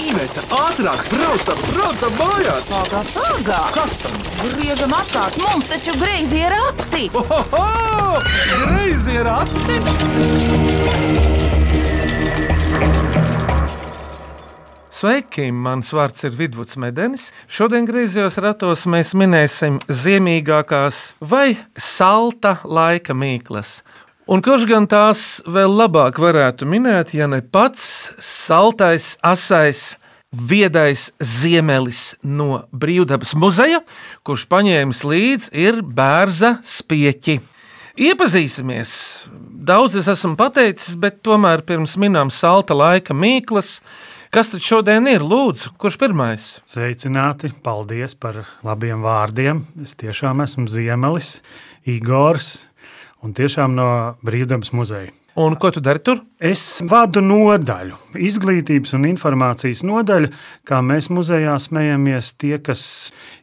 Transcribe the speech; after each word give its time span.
Iveta, 0.00 0.40
ātrāk, 0.56 1.02
braucam, 1.12 1.58
braucam 1.74 2.14
mājās! 2.16 2.68
Pagā, 2.72 3.02
pagā! 3.12 3.58
Kas 3.74 3.98
tam? 4.00 4.14
Griežam 4.40 4.94
apkārt, 4.96 5.36
mums 5.42 5.68
taču 5.68 5.92
greizi 6.00 6.40
ir 6.40 6.54
rati! 6.54 7.10
Ohoho! 7.20 8.22
Greizi 8.64 9.18
ir 9.20 9.28
ati! 9.28 9.76
Sveiki! 15.00 15.50
Mans 15.52 15.92
vārds 15.96 16.24
ir 16.28 16.34
Vidvuds 16.36 16.80
Medenis. 16.80 17.28
Šodien 17.48 17.86
griezos 17.88 18.40
ratos 18.40 18.86
mēs 18.88 19.12
minēsim 19.16 19.78
ziemīgākās 19.88 21.14
vai 21.20 21.58
salta 21.76 22.56
laika 22.64 23.16
mīklas. 23.16 23.82
Un 24.30 24.38
kurš 24.46 24.62
gan 24.70 24.84
tās 24.86 25.40
vēl 25.42 25.72
labāk 25.74 26.20
varētu 26.22 26.62
minēt, 26.70 27.08
ja 27.18 27.26
ne 27.26 27.40
pats 27.42 28.12
saltais, 28.22 29.16
asais, 29.26 29.96
viedais 30.30 31.08
ziemelis 31.18 32.12
no 32.22 32.60
Brīvdabas 32.70 33.34
muzeja, 33.34 33.80
kurš 34.22 34.44
paņēmis 34.52 35.02
līdzi 35.02 35.50
ir 35.64 35.80
bērza 35.82 36.60
spieķi. 36.62 37.40
Iepazīsimies! 37.98 38.94
Daudz 39.66 39.98
es 39.98 40.06
esmu 40.14 40.36
pateicis, 40.38 40.94
bet 40.94 41.18
tomēr 41.26 41.66
pirms 41.66 41.98
minām 41.98 42.30
salta 42.30 42.78
laika 42.78 43.10
mīklas. 43.10 43.80
Kas 44.30 44.54
tad 44.54 44.62
šodien 44.62 45.10
ir? 45.10 45.26
Lūdzu, 45.26 45.74
kurš 45.74 45.98
pirmais? 45.98 46.48
Sveicināti! 46.70 47.50
Paldies 47.66 48.14
par 48.14 48.44
labiem 48.62 49.02
vārdiem. 49.02 49.66
Es 49.82 49.98
tiešām 49.98 50.46
esmu 50.46 50.70
Ziemelis, 50.70 51.40
Igors 51.82 52.60
un 53.24 53.34
tiešām 53.36 53.74
no 53.76 53.88
Brīvdabas 54.26 54.74
muzeja. 54.76 55.10
Un 55.38 55.54
ko 55.56 55.70
tu 55.70 55.78
dari 55.80 56.00
tur? 56.02 56.18
Es 56.42 56.80
vadu 56.90 57.20
nodaļu, 57.22 57.94
izglītības 58.18 58.96
un 58.96 59.06
informācijas 59.12 59.84
nodaļu, 59.86 60.32
kā 60.66 60.80
mēs 60.82 61.06
muzejā 61.14 61.54
smejamies. 61.62 62.32
Tie, 62.34 62.56
kas 62.58 62.82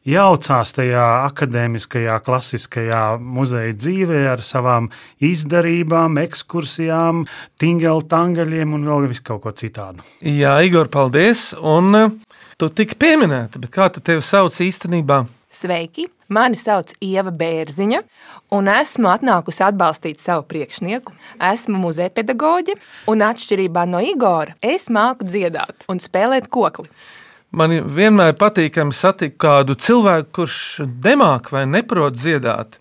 jaucās 0.07 0.75
tajā 0.75 1.05
akadēmiskajā, 1.29 2.17
klasiskajā 2.25 3.03
muzeja 3.23 3.77
dzīvē 3.79 4.25
ar 4.33 4.43
savām 4.43 4.91
izdarībām, 5.23 6.19
ekskursijām, 6.25 7.23
tingeltangaļiem 7.63 8.75
un 8.75 8.85
vēl 8.91 9.07
visu 9.13 9.23
kaut 9.31 9.45
ko 9.47 9.55
citādu. 9.55 10.03
Jā, 10.19 10.57
Igor, 10.67 10.91
paldies! 10.91 11.53
Un 11.63 12.01
eh, 12.03 12.37
tu 12.59 12.67
tik 12.67 12.97
pieminēta, 12.99 13.63
bet 13.63 13.71
kā 13.71 13.87
tu 13.95 14.03
tevi 14.03 14.27
sauc 14.27 14.59
īstenībā? 14.67 15.23
Sveiki! 15.47 16.09
Mani 16.27 16.59
sauc 16.59 16.91
Ieva 17.03 17.31
Bērziņa, 17.31 18.01
un 18.55 18.67
esmu 18.71 19.07
atnākusi 19.13 19.63
atbalstīt 19.63 20.19
savu 20.19 20.43
priekšnieku. 20.49 21.13
Esmu 21.53 21.79
muzeja 21.79 22.11
pedagoģe, 22.11 22.75
un 23.07 23.23
atšķirībā 23.23 23.85
no 23.87 24.01
Igora, 24.03 24.57
es 24.59 24.89
māku 24.91 25.27
dziedāt 25.27 25.87
un 25.87 26.03
spēlēt 26.03 26.49
kokli. 26.51 26.89
Man 27.55 27.71
vienmēr 27.95 28.35
patīkami 28.35 28.91
satikt 28.91 29.37
kādu 29.39 29.77
cilvēku, 29.79 30.33
kurš 30.41 30.57
nemāk 30.83 31.53
vai 31.55 31.63
neprot 31.69 32.17
dziedāt. 32.19 32.75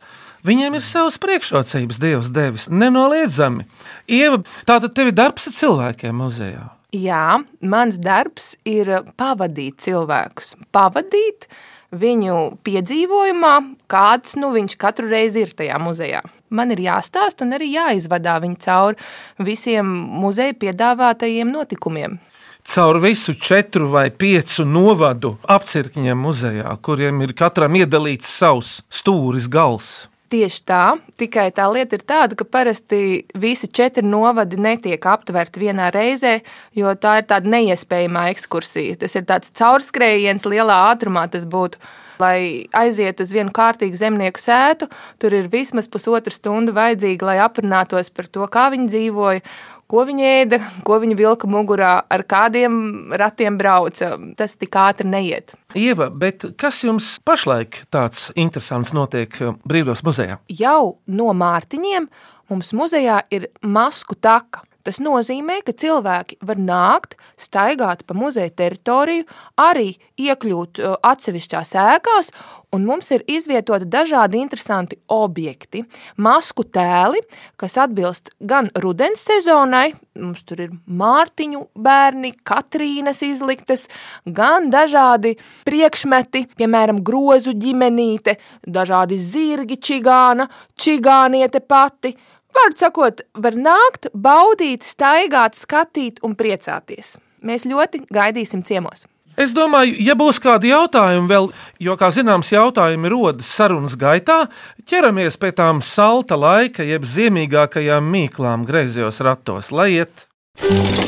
Viņiem 0.47 0.79
ir 0.79 0.85
savas 0.87 1.19
priekšrocības, 1.23 2.01
Dievs 2.03 2.33
devis, 2.35 2.67
nenoliedzami. 2.71 3.67
Ieva, 4.11 4.43
tātad 4.67 4.95
tev 4.95 5.11
ir 5.11 5.17
darbs 5.19 5.47
ar 5.51 5.55
cilvēkiem 5.55 6.19
muzejā. 6.19 6.67
Jā, 6.95 7.41
mans 7.67 7.99
darbs 8.03 8.55
ir 8.67 8.91
pavadīt 9.19 9.83
cilvēkus. 9.87 10.55
Pavadīt 10.75 11.49
viņu 11.95 12.37
piedzīvojumā, 12.67 13.55
kāds 13.91 14.37
nu, 14.41 14.53
viņš 14.55 14.77
katru 14.81 15.11
reizi 15.11 15.45
ir 15.45 15.53
tajā 15.57 15.79
muzejā. 15.83 16.23
Man 16.51 16.71
ir 16.75 16.83
jāstāsta 16.85 17.47
un 17.47 17.57
arī 17.57 17.73
jāizvadā 17.75 18.39
viņi 18.43 18.59
cauri 18.63 19.47
visiem 19.47 19.87
muzeja 20.23 20.55
piedāvātajiem 20.55 21.51
notikumiem. 21.51 22.19
Caur 22.67 22.99
visu 22.99 23.37
četru 23.39 23.93
vai 23.93 24.09
piecu 24.11 24.65
novadu 24.67 25.37
apcirkņiem 25.47 26.19
muzejā, 26.19 26.73
kuriem 26.83 27.23
ir 27.23 27.35
katram 27.39 27.79
iedalīts 27.79 28.31
savs 28.41 28.81
stūris, 28.91 29.47
gals. 29.47 30.09
Tieši 30.27 30.63
tā, 30.67 30.97
tikai 31.21 31.53
tā 31.55 31.69
lieta 31.71 31.95
ir 31.95 32.03
tāda, 32.03 32.35
ka 32.35 32.43
parasti 32.43 33.21
visi 33.39 33.69
četri 33.71 34.03
novadi 34.03 34.59
netiek 34.59 35.05
aptverti 35.07 35.63
vienā 35.63 35.93
reizē, 35.95 36.41
jo 36.75 36.91
tā 36.99 37.21
ir 37.21 37.29
tāda 37.31 37.53
neiespējama 37.53 38.25
ekskursija. 38.33 38.97
Tas 39.05 39.15
ir 39.15 39.29
tāds 39.29 39.55
caurskrējiens 39.55 40.49
lielā 40.51 40.81
ātrumā, 40.89 41.29
tas 41.31 41.47
būtu. 41.47 41.79
Lai 42.19 42.67
aizietu 42.75 43.23
uz 43.23 43.31
vienu 43.37 43.53
kārtīgu 43.55 43.99
zemnieku 44.01 44.41
sētu, 44.41 44.89
tur 45.21 45.37
ir 45.37 45.51
vismaz 45.53 45.87
pusotra 45.93 46.33
stunda 46.33 46.73
vajadzīga, 46.75 47.29
lai 47.29 47.39
aprunātos 47.45 48.09
par 48.11 48.27
to, 48.33 48.49
kā 48.51 48.71
viņi 48.73 48.89
dzīvoja, 48.89 49.43
ko 49.91 50.05
viņi 50.09 50.29
ēda, 50.43 50.61
ko 50.87 51.01
viņi 51.03 51.19
vilka 51.19 51.51
mugurā, 51.51 51.95
ar 52.09 52.25
kādiem 52.29 53.15
ratiem 53.17 53.59
brauca. 53.61 54.15
Tas 54.39 54.57
tik 54.59 54.77
ātri 54.81 55.09
neiet. 55.11 55.55
Ieva, 55.77 56.09
bet 56.11 56.49
kas 56.61 56.83
jums 56.87 57.17
pašlaik 57.27 57.85
tāds 57.95 58.31
interesants 58.39 58.95
notiek 58.97 59.41
eh, 59.43 59.53
Brīvdos 59.69 60.05
muzejā? 60.07 60.41
Jau 60.53 60.97
no 61.07 61.33
mārtiņiem 61.37 62.09
mums 62.51 62.73
muzejā 62.77 63.23
ir 63.35 63.51
masku 63.63 64.19
taka. 64.19 64.65
Tas 64.87 65.01
nozīmē, 65.03 65.59
ka 65.67 65.73
cilvēki 65.75 66.37
var 66.47 66.61
nākt, 66.63 67.17
staigāt 67.35 68.05
pa 68.07 68.15
muzeja 68.15 68.53
teritoriju, 68.55 69.25
arī 69.59 69.97
iekļūt 70.23 70.79
uh, 70.79 70.93
atsevišķās 71.03 71.73
ēkās, 71.83 72.31
un 72.77 72.85
mums 72.87 73.11
ir 73.17 73.25
izvietoti 73.27 73.89
dažādi 73.91 74.39
interesanti 74.39 74.99
objekti. 75.11 75.83
Masku 76.23 76.63
tēli, 76.71 77.25
kas 77.59 77.75
atbilst 77.83 78.31
gan 78.39 78.71
rudens 78.79 79.25
sezonai, 79.27 79.89
mums 80.23 80.45
tur 80.47 80.63
ir 80.69 80.77
mārtiņu 80.87 81.65
bērni, 81.83 82.37
Katrīnas 82.47 83.25
izliktas, 83.27 83.89
gan 84.23 84.71
dažādi 84.71 85.35
priekšmeti, 85.67 86.45
piemēram, 86.63 87.03
grozu 87.03 87.57
ģimenīte, 87.59 88.37
dažādi 88.63 89.19
zirgi 89.19 89.81
čigāna, 89.83 90.47
čigāniete 90.79 91.65
pati, 91.67 92.15
Vārdu 92.57 92.81
sakot, 92.81 93.21
var 93.37 93.57
nākt, 93.59 94.09
baudīt, 94.17 94.87
staigāt, 94.87 95.59
skatīt 95.59 96.23
un 96.25 96.37
priecāties. 96.39 97.17
Mēs 97.45 97.67
ļoti 97.69 98.07
gaidīsim 98.13 98.65
ciemos. 98.67 99.05
Es 99.37 99.53
domāju, 99.53 99.99
ja 100.01 100.15
būs 100.17 100.39
kādi 100.41 100.71
jautājumi 100.71 101.29
vēl, 101.29 101.51
jo, 101.85 101.97
kā 102.01 102.09
zināms, 102.15 102.55
jautājumi 102.55 103.11
rodas 103.13 103.51
sarunas 103.53 103.93
gaitā, 104.01 104.47
ķeramies 104.89 105.37
pie 105.37 105.51
tām 105.53 105.83
salta 105.85 106.39
laika, 106.41 106.87
jeb 106.87 107.05
ziemīgākajām 107.05 108.09
mīklām 108.15 108.65
griezos 108.69 109.21
ratos, 109.21 109.69
lai 109.77 109.91
iet. 109.99 110.25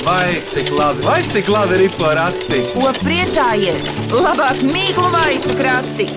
Vai 0.04 0.36
cik 0.44 0.68
labi, 0.76 1.06
vai 1.06 1.22
cik 1.24 1.48
labi 1.48 1.78
ir 1.86 1.94
porati! 1.96 2.60
Ko 2.74 2.92
priecājies? 3.00 3.88
Labāk 4.12 4.60
mīklu 4.68 5.08
maisu 5.14 5.56
krati! 5.56 6.10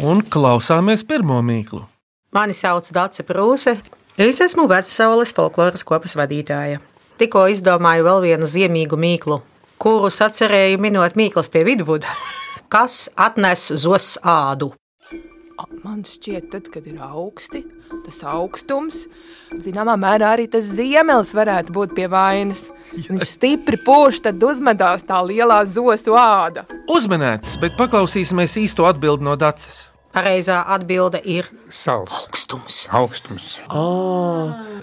Un 0.00 0.24
klausāmies 0.24 1.04
pirmo 1.04 1.42
mīklu. 1.44 1.84
Mani 2.32 2.56
sauc 2.56 2.88
Dārsa 2.96 3.28
Prūse. 3.28 3.76
Es 4.14 4.38
esmu 4.38 4.68
Vecaules 4.70 5.32
folkloras 5.34 5.82
kopas 5.82 6.12
vadītāja. 6.14 6.78
Tikko 7.18 7.48
izdomāju 7.50 8.04
vēl 8.06 8.20
vienu 8.22 8.46
ziemīgu 8.46 8.94
mīklu, 8.94 9.40
kuru 9.82 10.06
sacerēju 10.06 10.78
minot 10.78 11.16
mīklas 11.18 11.48
pie 11.50 11.64
vidvuda. 11.66 12.06
Kas 12.74 13.08
atnes 13.18 13.64
zos 13.82 14.12
ādu? 14.22 14.70
Man 15.82 16.04
šķiet, 16.06 16.46
tad, 16.52 16.68
kad 16.70 16.86
ir 16.86 17.00
augsti, 17.02 17.64
tas 18.04 18.20
augstums, 18.30 19.00
zināmā 19.64 19.96
mērā 19.98 20.30
arī 20.36 20.46
tas 20.52 20.68
ziemelis 20.70 21.32
varētu 21.34 21.74
būt 21.74 21.96
pie 21.98 22.06
vainas. 22.10 22.62
Viņš 22.94 23.32
stipri 23.32 23.80
pūš, 23.82 24.20
tad 24.28 24.46
uzmetās 24.46 25.02
tā 25.08 25.18
lielā 25.26 25.58
zosu 25.66 26.14
āda. 26.14 26.68
Uzmanēts, 26.86 27.58
bet 27.58 27.74
paklausīsimies 27.82 28.54
īsto 28.62 28.86
atbildi 28.86 29.26
no 29.26 29.34
Dācis. 29.34 29.88
Pareizā 30.14 30.60
atbilde 30.70 31.18
ir 31.26 31.48
Sals, 31.74 32.12
augstums. 32.28 32.76
augstums. 32.94 33.46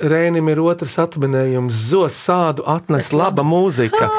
Rēnim 0.01 0.49
ir 0.51 0.59
otrs 0.59 0.97
atminējums. 0.99 1.77
Zos 1.91 2.17
sādu 2.25 2.65
atnes 2.67 3.13
laba 3.15 3.43
mūzika. 3.47 4.09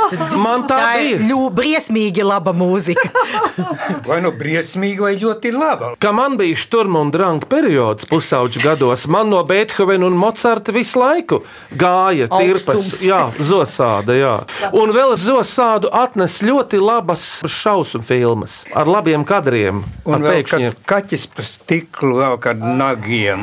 Man 0.40 0.64
tā 0.70 0.78
Tā 0.82 0.92
ir 1.04 1.24
ļoti 1.28 1.52
briesmīgi 1.58 2.24
laba 2.24 2.54
mūzika. 2.56 3.10
Vai 4.08 4.20
nu 4.24 4.30
briesmīgi, 4.34 5.00
vai 5.04 5.12
ļoti 5.20 5.50
laba. 5.52 5.90
Kad 6.00 6.14
man 6.16 6.36
bija 6.40 6.56
šturma 6.58 7.02
un 7.04 7.10
dranga 7.12 7.46
periods 7.50 8.06
pusauģu 8.08 8.62
gados, 8.64 9.04
man 9.12 9.28
no 9.30 9.42
Beethovena 9.46 10.06
un 10.08 10.16
Mocarta 10.18 10.72
visu 10.74 10.98
laiku 11.02 11.42
gāja 11.78 12.28
tirpas, 12.32 12.88
jā, 13.04 13.20
zosāda, 13.44 14.16
jā. 14.16 14.32
Un 14.72 14.94
vēl 14.96 15.14
zosādu 15.20 15.90
atnes 15.92 16.38
ļoti 16.44 16.80
labas 16.82 17.26
šausmu 17.44 18.00
filmas 18.06 18.62
ar 18.74 18.88
labiem 18.90 19.26
kadriem, 19.28 19.82
ar 20.06 20.16
Un 20.16 20.24
vēl 20.26 20.38
pēkšņiem. 20.40 20.78
kad 20.88 21.01
kaķis 21.02 21.26
pa 21.34 21.42
stiklu 21.46 22.16
vēl 22.20 22.38
kād 22.42 22.62
nagiem. 22.78 23.42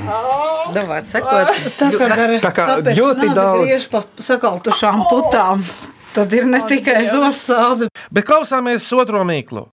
Davāt, 0.74 1.08
sakot, 1.10 1.50
Tā 1.80 1.90
kā, 1.92 2.08
ar, 2.14 2.34
Tā 2.44 2.52
kā 2.54 2.66
ļoti 2.86 3.30
daudz. 3.36 3.64
griež 3.66 3.88
pa 3.90 4.04
sakaltušām 4.22 5.06
putām. 5.10 5.64
Tad 6.14 6.34
ir 6.34 6.46
ne 6.50 6.60
tikai 6.66 7.04
zosāde. 7.10 7.90
Bet 8.12 8.26
klausāmies 8.26 8.88
otro 8.98 9.24
mīklu. 9.28 9.68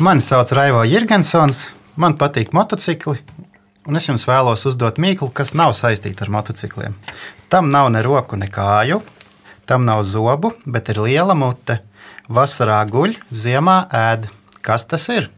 Mani 0.00 0.20
sauc 0.24 0.52
Raivo 0.56 0.82
Jirgensons, 0.88 1.70
man 1.96 2.16
patīk 2.18 2.52
motocikli, 2.56 3.18
un 3.86 3.96
es 3.96 4.08
jums 4.08 4.24
vēlos 4.28 4.64
uzdot 4.68 4.96
mīklu, 5.02 5.30
kas 5.32 5.52
nav 5.54 5.74
saistīta 5.76 6.24
ar 6.24 6.32
motocikliem. 6.32 6.96
Tam 7.52 7.70
nav 7.70 7.90
ne 7.92 8.02
roku, 8.02 8.36
ne 8.40 8.48
kāju, 8.48 9.02
tam 9.68 9.84
nav 9.84 10.04
zobu, 10.08 10.54
bet 10.66 10.88
ir 10.88 11.02
liela 11.04 11.34
mute. 11.36 11.80
Vasarā 12.32 12.80
guļ, 12.88 13.18
ziemā 13.32 13.82
ēd. 13.92 14.28
Kas 14.64 14.86
tas 14.88 15.08
ir? 15.12 15.28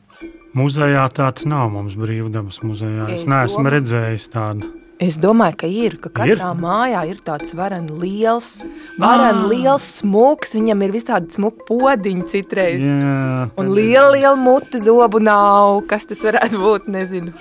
Muzejā 0.55 1.05
tāds 1.15 1.47
nav 1.51 1.71
mums 1.75 1.97
brīvdabas 1.99 2.61
muzejā. 2.63 3.09
Es, 3.11 3.15
Es 3.15 3.21
es 3.25 3.29
neesmu 3.31 3.65
domāju- 3.65 3.75
redzējis 3.75 4.27
tādu. 4.31 4.71
Es 5.01 5.17
domāju, 5.19 5.57
ka 5.59 5.67
ir, 5.67 5.97
ka 5.99 6.09
katrā 6.09 6.53
Ir? 6.55 6.61
mājā 6.63 7.01
ir 7.11 7.17
tāds 7.17 7.51
varens 7.59 7.91
liels, 7.91 8.63
varen 8.97 9.49
liels 9.51 9.83
smūgs, 10.01 10.55
viņam 10.55 10.85
ir 10.87 10.93
visādi 10.95 11.33
smuki 11.35 11.67
podiņi 11.69 12.29
citreiz. 12.31 12.81
Jā, 12.81 13.51
Un 13.59 13.73
liela, 13.75 14.13
liela 14.15 14.37
mute 14.37 14.79
zobu 14.79 15.19
nav. 15.21 15.83
Kas 15.89 16.07
tas 16.07 16.19
varētu 16.23 16.57
būt? 16.63 16.87
Nezinu. 16.87 17.33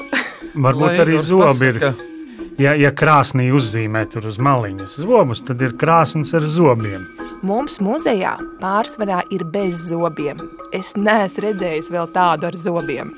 varbūt 0.56 0.82
Lai 0.82 0.98
arī 1.06 1.20
zobi 1.22 1.70
ir. 1.70 1.80
pasaka. 1.80 1.96
Ja, 2.58 2.74
ja 2.74 2.92
krāsnī 2.92 3.52
uzzīmē 3.54 4.10
tur 4.12 4.26
uz 4.28 4.38
maliņas 4.38 4.98
zobus, 5.06 5.42
tad 5.46 5.62
ir 5.62 5.72
krāsnes 5.74 6.34
ar 6.34 6.42
zobiem. 6.50 7.06
Mums 7.44 7.74
muzejā 7.84 8.38
pārsvarā 8.62 9.18
ir 9.36 9.42
bez 9.52 9.90
zobiem. 9.90 10.38
Es 10.72 10.94
neesmu 10.96 11.42
redzējis 11.44 11.90
vēl 11.92 12.06
tādu 12.16 12.48
ar 12.48 12.56
zobiem. 12.56 13.10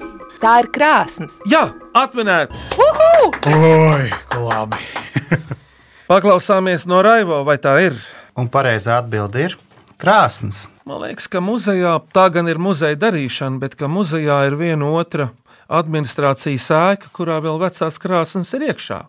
Tā 0.42 0.56
ir 0.63 0.69
krāsnes. 0.74 1.36
Jā, 1.45 1.68
atminēts! 1.94 2.72
Oi, 2.74 4.07
kā 4.25 4.42
labi! 4.42 4.81
Paklausāmies 6.10 6.88
no 6.89 7.04
Raivo, 7.06 7.44
vai 7.45 7.60
tā 7.62 7.75
ir? 7.86 8.01
Un 8.33 8.50
pareizā 8.50 8.98
atbilde 9.04 9.45
ir 9.45 9.60
krāsnes. 10.01 10.71
Man 10.89 11.04
liekas, 11.06 11.30
ka 11.30 11.38
muzejā 11.45 11.94
tā 12.10 12.25
gan 12.33 12.50
ir 12.50 12.57
muzeja 12.57 12.98
darīšana, 13.06 13.62
bet 13.62 13.78
ka 13.78 13.86
muzejā 13.86 14.42
ir 14.50 14.57
viena 14.57 14.89
otra 14.89 15.36
administrācijas 15.69 16.71
ēka, 16.74 17.13
kurā 17.13 17.38
vēl 17.45 17.62
vecās 17.62 18.01
krāsnes 18.01 18.57
ir 18.57 18.71
iekšā. 18.71 19.04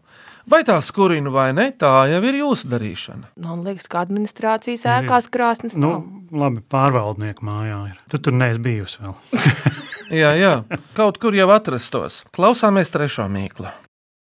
Vai 0.46 0.60
tā 0.62 0.76
skurina 0.84 1.30
vai 1.34 1.48
ne, 1.56 1.70
tā 1.74 1.90
jau 2.06 2.20
ir 2.28 2.36
jūsu 2.38 2.68
darīšana. 2.70 3.32
Man 3.42 3.64
liekas, 3.66 3.88
ka 3.90 4.04
administrācijas 4.04 4.84
ēkās 4.86 5.26
krāsnes 5.34 5.74
Nu, 5.74 5.88
nav. 5.90 6.04
labi, 6.30 6.62
pārvaldnieku 6.70 7.42
mājā 7.48 7.80
ir. 7.90 7.96
Tu 8.12 8.20
tur 8.22 8.36
neesi 8.38 8.62
bijusi 8.62 9.02
vēl. 9.02 9.16
Jā, 10.22 10.28
jā, 10.38 10.52
kaut 10.94 11.16
kur 11.18 11.34
jau 11.34 11.48
atrastos. 11.50 12.20
Klausāmies 12.36 12.92
trešo 12.94 13.24
mīklu. 13.26 13.66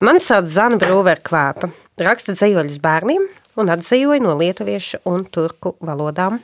Mani 0.05 0.21
sauc 0.21 0.45
Zana 0.53 0.77
Brūvera 0.81 1.23
Kvēpa. 1.25 1.71
Raksta 2.05 2.35
dzīvoļus 2.37 2.77
bērniem 2.85 3.25
un 3.57 3.73
atzīvoja 3.73 4.21
no 4.21 4.35
lietuviešu 4.37 5.01
un 5.09 5.25
turku 5.25 5.73
valodām. 5.81 6.37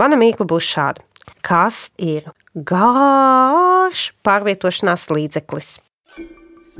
Mana 0.00 0.16
mīkla 0.16 0.48
būs 0.48 0.64
šāda. 0.72 1.04
Kas 1.44 1.90
ir 2.00 2.32
garš 2.56 4.06
pārvietošanās 4.24 5.10
līdzeklis? 5.12 5.74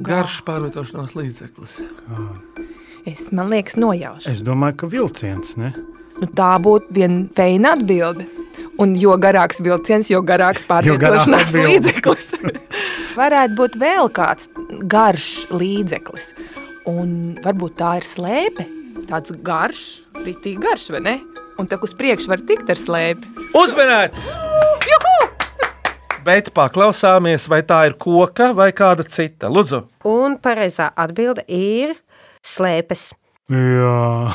Garš 0.04 0.40
pārvietošanās 0.46 1.14
līdzeklis. 1.18 1.78
Es 3.08 3.26
man 3.32 3.50
liekas, 3.52 3.76
nojaušu. 3.80 4.30
Es 4.32 4.42
domāju, 4.44 4.76
ka 4.82 4.90
vilciens. 4.92 5.54
Ne? 5.60 5.72
Nu, 6.20 6.28
tā 6.36 6.52
būtu 6.62 6.92
viena 6.96 7.24
feina 7.36 7.74
atbilde. 7.78 8.26
Un 8.80 8.94
jo 8.96 9.12
garāks 9.20 9.60
vilciens, 9.64 10.10
jo 10.12 10.22
garāks 10.24 10.64
pārvietošanās 10.70 11.48
atbilde. 11.50 11.68
līdzeklis. 11.68 12.28
Varētu 13.20 13.56
būt 13.58 13.78
vēl 13.80 14.10
kāds 14.16 14.50
garš 14.88 15.30
līdzeklis. 15.52 16.32
Un 16.90 17.36
varbūt 17.44 17.76
tā 17.80 17.96
ir 18.00 18.08
slēpe. 18.08 18.66
Tāds 19.10 19.34
garš, 19.44 19.82
rītīgi 20.22 20.60
garš, 20.62 20.88
vai 20.94 21.00
ne? 21.06 21.16
Un 21.60 21.68
tā 21.68 21.76
uz 21.82 21.92
priekšu 21.96 22.30
var 22.30 22.40
tikt 22.46 22.70
ar 22.72 22.78
slēpi. 22.80 23.34
Uzmanīts! 23.58 24.30
Bet 26.24 26.50
paklausāmies, 26.52 27.46
vai 27.48 27.62
tā 27.64 27.84
ir 27.88 27.94
koka 28.00 28.50
vai 28.56 28.70
kāda 28.76 29.06
cita. 29.08 29.48
Lūdzu, 29.48 29.86
Un 30.04 30.36
pareizā 30.42 30.90
atbilde 30.92 31.46
ir 31.48 31.94
slēpes. 32.44 33.10
Jā, 33.50 34.28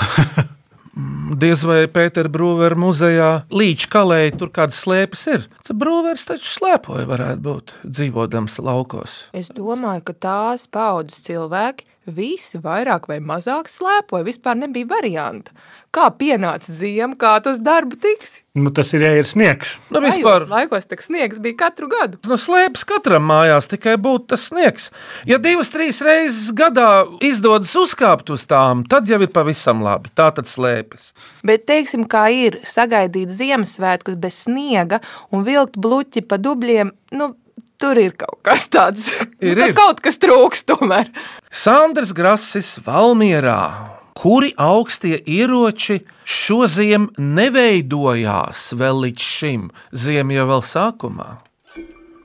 diez 1.43 1.61
vai 1.67 1.83
Pētera 1.91 2.31
Brūvera 2.31 2.77
muzejā 2.79 3.29
līdz 3.53 3.85
kalēji 3.93 4.33
tur 4.39 4.51
kādas 4.55 4.81
slēpes 4.81 5.27
ir. 5.35 5.45
Tad 5.67 5.77
Brūvers 5.81 6.25
taču 6.27 6.49
slēpoja, 6.55 7.05
varētu 7.09 7.45
būt 7.45 7.75
dzīvodams 7.85 8.57
laukos. 8.65 9.19
Es 9.37 9.51
domāju, 9.53 10.07
ka 10.09 10.17
tās 10.25 10.65
paudzes 10.65 11.21
cilvēki 11.29 11.85
visi 12.05 12.59
vairāk 12.61 13.09
vai 13.11 13.19
mazāk 13.23 13.69
slēpoja. 13.71 14.27
Vispār 14.27 14.59
nebija 14.59 14.89
varianta. 14.89 15.55
Kā 15.95 16.09
pienāca 16.11 16.73
ziema, 16.75 17.15
kā 17.19 17.37
tu 17.43 17.53
uz 17.55 17.61
darbu 17.63 17.99
tiksi? 18.01 18.45
nu, 18.55 18.71
tas 18.71 18.93
ir, 18.95 19.03
ja 19.03 19.11
ir 19.19 19.27
sniegs. 19.27 19.75
Nu, 19.89 19.99
Tajos 19.99 20.15
vispār, 20.15 20.45
laikos 20.47 20.87
tak 20.87 21.03
sniegs 21.03 21.41
bija 21.43 21.57
katru 21.65 21.89
gadu. 21.91 22.19
nu, 22.29 22.37
slēpes 22.39 22.85
katram 22.87 23.27
mājās 23.27 23.67
tikai 23.71 23.97
būtu 23.99 24.29
tas 24.31 24.47
sniegs. 24.49 24.89
Ja 25.27 25.37
divas, 25.43 25.71
trīs 25.73 25.99
reizes 26.05 26.53
gadā 26.55 27.05
izdodas 27.25 27.75
uzkāpt 27.75 28.31
uz 28.31 28.45
tām, 28.47 28.85
tad 28.87 29.11
jau 29.11 29.19
ir 29.19 29.31
pavisam 29.35 29.83
labi. 29.83 30.11
Tā 30.15 30.29
tad 30.35 30.47
slēpes. 30.51 31.11
Bet, 31.43 31.67
teiksim, 31.67 32.07
kā 32.07 32.29
ir 32.31 32.61
sagaidīt 32.63 33.33
Ziemassvētkus 33.35 34.15
bez 34.19 34.45
sniega 34.47 35.01
un 35.35 35.43
vilkt 35.47 35.75
bluķi 35.75 36.23
pa 36.23 36.39
dubļiem, 36.39 36.95
nu, 37.19 37.33
tur 37.81 37.99
ir 38.01 38.15
kaut 38.19 38.39
kas 38.45 38.67
tāds. 38.71 39.09
Ir, 39.39 39.57
nu, 39.57 39.69
ir. 39.69 39.75
kaut 39.77 40.01
kas 40.03 40.19
trūks 40.21 40.65
tomēr. 40.67 41.11
Sandrs 41.51 42.13
Grasis 42.15 42.75
Valmierā. 42.85 43.95
Kuri 44.15 44.53
augstie 44.55 45.17
ieroči 45.27 45.99
šodien 46.23 47.09
neveidojās 47.19 48.69
vēl 48.79 49.01
līdz 49.03 49.25
šim, 49.27 49.65
ziemā 49.91 50.37
jau 50.37 50.45
vēl 50.53 50.63
sākumā? 50.63 51.27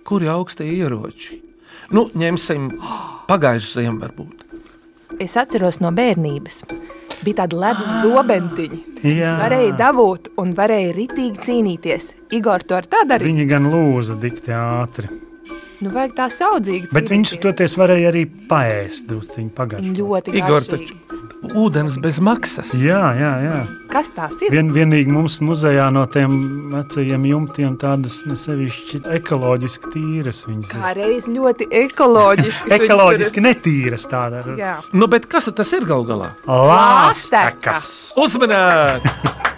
Kuri 0.07 0.31
augstie 0.31 0.69
ieroči? 0.71 1.41
Nu, 1.91 2.07
ņemsim 2.15 2.71
pagājušā 3.27 3.83
ziemu, 3.83 3.99
varbūt. 4.05 4.47
Es 5.21 5.35
atceros 5.37 5.81
no 5.83 5.91
bērnības. 5.93 6.63
Bija 7.27 7.43
tāda 7.43 7.59
ledus 7.65 7.91
zobentiņa. 8.05 8.79
Jā. 9.03 9.33
Es 9.35 9.41
varēju 9.43 9.73
dabūt 9.81 10.31
un 10.41 10.55
varēju 10.57 10.95
ritīgi 10.97 11.43
cīnīties. 11.49 12.07
Igor 12.39 12.63
to 12.63 12.79
ar 12.79 12.87
tādu 12.89 13.19
arī. 13.19 13.33
Viņi 13.33 13.49
gan 13.51 13.67
lūza 13.73 14.17
dikti 14.23 14.55
ātri. 14.55 15.11
Nu, 15.81 15.89
vajag 15.95 16.13
tā 16.19 16.27
saudzīgi. 16.29 16.91
Bet 16.93 17.09
viņš 17.09 17.39
toties 17.41 17.75
varēja 17.81 18.11
arī 18.13 18.27
paēst 18.51 19.07
drusciņu 19.09 19.51
pagājušajā. 19.57 19.95
ļoti 19.97 20.35
Igor, 20.37 20.61
taču 20.69 20.95
ūdens 21.57 21.97
bez 22.05 22.19
maksas. 22.21 22.75
Jā, 22.77 23.01
jā, 23.17 23.31
jā. 23.47 23.55
Kas 23.91 24.11
tās 24.15 24.37
ir? 24.45 24.53
Vien, 24.53 24.69
vienīgi 24.77 25.09
mums 25.11 25.39
muzejā 25.41 25.87
no 25.91 26.05
tiem 26.13 26.35
vecajiem 26.75 27.25
jumtiem 27.31 27.79
tādas 27.81 28.21
nesevišķi 28.29 29.01
ekoloģiski 29.17 29.91
tīras. 29.95 30.43
Kā 30.69 30.93
reiz 31.01 31.27
ļoti 31.33 31.71
ekoloģiski. 31.87 32.71
ekoloģiski 32.77 33.41
netīras 33.49 34.05
tāda. 34.07 34.45
ar- 34.45 34.57
Jā. 34.61 34.77
Nu, 34.93 35.09
bet 35.09 35.27
kas 35.33 35.49
tas 35.57 35.73
ir 35.73 35.89
gal 35.89 36.05
galā? 36.05 36.35
Lāstekas. 36.47 38.13
Uzmanīt! 38.21 39.09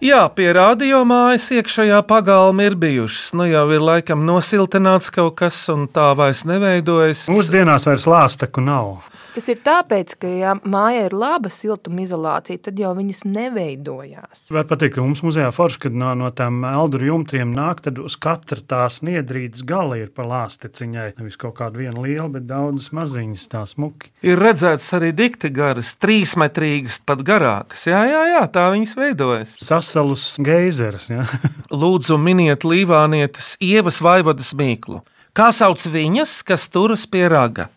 Jā, 0.00 0.22
pie 0.32 0.46
radiomājas 0.56 1.50
iekšējā 1.58 1.98
pagalma 2.08 2.64
ir 2.64 2.76
bijušas. 2.80 3.34
Nu 3.36 3.44
jau 3.44 3.66
ir 3.68 3.82
laikam 3.84 4.22
nosiltināts 4.24 5.12
kaut 5.12 5.34
kas, 5.36 5.58
un 5.68 5.84
tā 5.92 6.06
vairs 6.16 6.46
neveidojas. 6.48 7.26
Mūsdienās 7.28 7.84
vairs 7.84 8.08
lāsteku 8.08 8.64
nav. 8.64 9.10
Tas 9.30 9.44
ir 9.52 9.60
tāpēc, 9.62 10.14
ka, 10.18 10.30
ja 10.40 10.54
mājā 10.58 11.04
ir 11.06 11.14
laba 11.14 11.50
siltumizolācija, 11.52 12.62
tad 12.64 12.80
jau 12.80 12.90
viņas 12.96 13.20
neveidojās. 13.28 14.46
Var 14.56 14.64
pateikt, 14.66 14.96
ka 14.96 15.04
mums 15.04 15.20
muzejā 15.22 15.52
forši, 15.54 15.82
kad 15.84 15.98
no, 16.00 16.08
no 16.18 16.32
tām 16.34 16.64
eldru 16.66 17.06
jumtiem 17.06 17.52
nāk, 17.54 17.84
tad 17.84 18.00
uz 18.02 18.16
katra 18.18 18.58
tās 18.58 18.98
niedrītas 19.06 19.62
gala 19.68 20.00
ir 20.00 20.10
pa 20.16 20.24
lāsteciņai. 20.26 21.12
Nevis 21.20 21.38
kaut 21.38 21.58
kāda 21.60 21.78
viena 21.78 22.02
liela, 22.02 22.26
bet 22.32 22.48
daudzas 22.48 22.90
maziņas 22.96 23.46
tā 23.52 23.62
smuki. 23.70 24.10
Ir 24.26 24.40
redzēts 24.40 24.90
arī 24.98 25.12
dikti 25.14 25.52
garas, 25.54 25.92
trīsmetrīgas, 26.02 26.98
pat 27.06 27.22
garākas. 27.28 27.86
Jā, 27.92 28.02
jā, 28.10 28.24
jā 28.32 28.42
tā 28.50 28.66
viņas 28.74 28.96
veidojas. 28.98 29.54
Sasalus 29.90 30.36
geizers. 30.38 31.08
Ja? 31.10 31.24
Lūdzu, 31.82 32.14
miniet 32.20 32.62
Līvānietes 32.62 33.56
ievas 33.58 33.98
vaivadas 34.04 34.52
mīklu. 34.54 35.02
Kā 35.34 35.50
sauc 35.54 35.82
viņas, 35.82 36.40
kas 36.46 36.68
turas 36.70 37.06
pie 37.10 37.26
raga? 37.30 37.68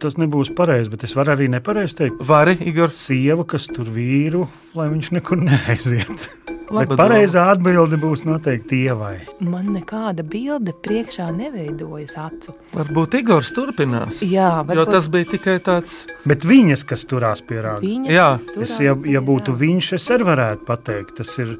Tas 0.00 0.16
nebūs 0.16 0.48
pareizi, 0.56 0.88
bet 0.94 1.04
es 1.04 1.12
varu 1.16 1.34
arī 1.34 1.50
nepareizi 1.52 1.96
teikt. 1.98 2.22
Vari, 2.24 2.54
Igor, 2.70 2.88
Sieva, 2.94 3.44
kas 3.44 3.66
tur 3.68 3.90
vīru, 3.92 4.46
lai 4.78 4.86
viņš 4.92 5.10
nekur 5.18 5.42
neaiziet. 5.44 6.30
Bet 6.70 6.92
pareizā 6.94 7.48
atbilde 7.50 7.96
būs 7.98 8.20
noteikti 8.28 8.84
ievai. 8.86 9.16
Man 9.42 9.72
nekāda 9.74 10.22
bilde 10.22 10.70
priekšā 10.86 11.26
neveidojas 11.34 12.14
acu. 12.22 12.54
varbūt 12.76 13.16
Igors 13.18 13.50
turpinās. 13.56 14.20
Jā, 14.22 14.60
Jo 14.60 14.68
varbūt 14.68 14.92
tas 14.94 15.08
bija 15.10 15.28
tikai 15.32 15.56
tāds. 15.66 15.96
Bet 16.22 16.46
viņas, 16.46 16.84
kas 16.86 17.02
turās 17.10 17.42
pie 17.42 17.58
rāda, 17.66 17.90
Jā, 18.06 18.28
es, 18.62 18.76
ja, 18.78 18.94
ja 19.02 19.18
būtu 19.18 19.50
viņš, 19.58 19.92
es 19.98 20.06
arī 20.14 20.28
varētu 20.30 20.68
pateikt, 20.68 21.16
tas 21.18 21.34
ir 21.42 21.56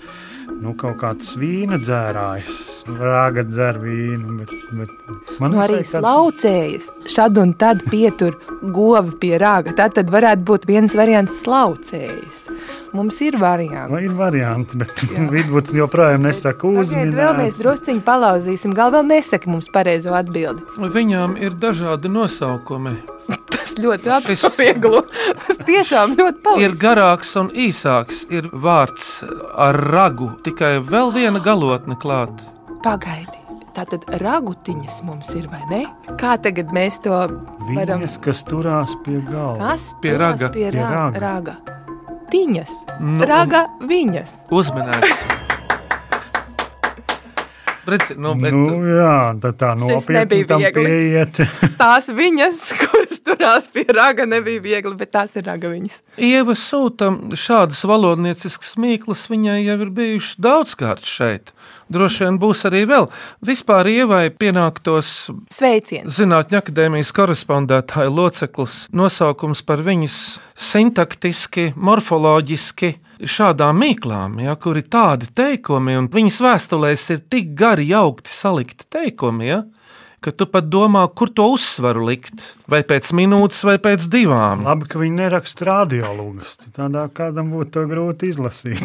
nu, 0.61 0.75
kaut 0.79 0.97
kāds 1.01 1.35
vīna 1.41 1.79
dzērājs. 1.81 2.59
Rāga 3.01 3.45
dzer 3.49 3.79
vīnu, 3.81 4.39
bet, 4.41 4.51
bet 4.77 5.33
man 5.41 5.53
Nu, 5.55 5.61
arī 5.63 5.79
tāds- 5.81 5.93
slaucējas. 6.01 6.89
Šad 7.09 7.39
un 7.39 7.53
tad 7.55 7.83
pietur 7.91 8.37
govi 8.63 9.15
pie 9.23 9.39
rāga. 9.41 9.73
Tā 9.77 9.89
tad 9.93 10.11
varētu 10.13 10.45
būt 10.45 10.67
viens 10.69 10.95
variants 10.99 11.41
slaucējas. 11.45 12.45
Mums 12.93 13.21
ir 13.23 13.37
varianti. 13.39 13.93
Vai 13.93 14.03
ir 14.09 14.15
varianti, 14.19 14.77
bet 14.81 14.91
vidvuds 15.37 15.73
joprojām 15.77 16.25
nesaka 16.27 16.59
Pagaidiet, 16.67 17.15
vēl 17.15 17.37
mēs 17.39 17.55
uzmanību. 17.55 17.63
drusciņi 17.63 18.05
palauzīsim. 18.09 18.75
Gal 18.75 18.91
vēl 18.97 19.07
nesaka 19.13 19.51
mums 19.53 19.69
pareizo 19.73 20.13
atbildi. 20.19 20.65
viņām 20.99 21.39
ir 21.41 21.55
dažādi 21.63 22.11
nosaukumi. 22.11 22.97
Tas 23.71 23.85
ļoti 23.85 24.11
atvieglo. 24.11 25.03
Tas 25.47 25.59
tiešām 25.67 26.17
ļoti 26.19 26.43
palīdz. 26.45 26.65
Ir 26.65 26.77
garāks 26.81 27.35
un 27.39 27.51
īsāks. 27.55 28.25
Ir 28.35 28.49
vārds 28.51 29.21
ar 29.55 29.79
ragu, 29.93 30.33
tikai 30.45 30.79
vēl 30.83 31.13
viena 31.15 31.43
galotne 31.45 31.99
klāta. 32.01 32.43
Pagaidi. 32.85 33.39
Tātad 33.77 34.03
ragutiņas 34.19 35.03
mums 35.07 35.31
ir, 35.39 35.47
vai 35.53 35.63
ne? 35.71 35.85
Kā 36.19 36.35
tagad 36.43 36.73
mēs 36.75 36.99
to 37.05 37.15
varam? 37.15 38.03
Viņas, 38.03 38.19
kas 38.25 38.43
turās 38.49 38.97
pie 39.05 39.21
galda. 39.29 39.71
Kas 39.71 39.93
Pie 40.03 40.17
raga. 40.19 40.51
Pie, 40.51 40.67
Pie 40.67 40.81
ra 40.81 40.89
raga. 40.91 41.21
raga. 41.23 41.59
Tiņas. 42.31 42.75
Nu, 42.99 43.23
raga 43.31 43.67
viņas. 43.87 44.41
Uzmanīgs. 44.51 45.39
Redzi, 47.91 48.17
nu, 48.21 48.35
bet, 48.39 48.55
Nu, 48.55 48.79
jā, 48.87 49.15
tā 49.41 49.73
Šis 49.75 49.83
nopietni 49.83 50.45
tam 50.49 50.63
viegli. 50.63 50.85
pieiet. 50.87 51.41
Tās 51.83 52.11
viņas, 52.15 52.61
kuras 52.85 53.23
turās 53.27 53.69
pie 53.73 53.85
raga, 53.95 54.27
nebija 54.29 54.63
viegli, 54.65 54.95
bet 55.01 55.13
tās 55.17 55.35
ir 55.39 55.47
raga 55.49 55.71
viņas. 55.73 55.99
Ieva 56.23 56.55
sūta 56.59 57.11
šādas 57.39 57.83
valodnieciskas 57.89 58.77
mīklas, 58.81 59.27
viņai 59.33 59.59
jau 59.65 59.79
ir 59.85 59.93
bijušas 59.97 60.39
daudzkārt 60.41 61.09
šeit. 61.09 61.55
Droši 61.91 62.23
vien 62.23 62.37
būs 62.39 62.63
arī 62.69 62.85
vēl. 62.87 63.09
Vispār 63.43 63.89
Ievai 63.91 64.29
pienāktos 64.31 65.31
Sveiciens. 65.51 66.15
Zinātņu 66.15 66.61
akadēmijas 66.61 67.11
korespondētāja 67.17 68.13
loceklis 68.15 68.85
nosaukums 68.95 69.65
par 69.67 69.83
viņas 69.83 70.21
sintaktiski, 70.55 71.73
morfoloģiski 71.75 72.95
šādām 73.29 73.81
mīklām, 73.83 74.39
ja, 74.45 74.55
kur 74.57 74.79
ir 74.81 74.89
tādi 74.93 75.29
teikumi, 75.37 75.97
un 75.99 76.09
viņas 76.13 76.41
vēstulēs 76.45 77.05
ir 77.15 77.21
tik 77.33 77.53
gari, 77.59 77.91
jaukti 77.91 78.33
salikti 78.33 78.89
teikumi. 78.89 79.51
Ja, 79.51 79.63
Ka 80.21 80.35
tu 80.37 80.45
pat 80.45 80.67
domā, 80.69 81.07
kur 81.17 81.31
to 81.33 81.47
uzsvaru 81.55 82.03
likt. 82.05 82.43
Vai 82.69 82.83
pēc 82.85 83.09
minūtes, 83.17 83.63
vai 83.65 83.79
pēc 83.81 84.05
divām. 84.13 84.67
Labi, 84.67 84.85
ka 84.93 85.01
viņi 85.01 85.17
neraksta 85.17 85.65
radiolūgas. 85.65 86.59
Tādā 86.77 87.07
kādam 87.17 87.49
būtu 87.55 87.87
grūti 87.89 88.29
izlasīt. 88.29 88.85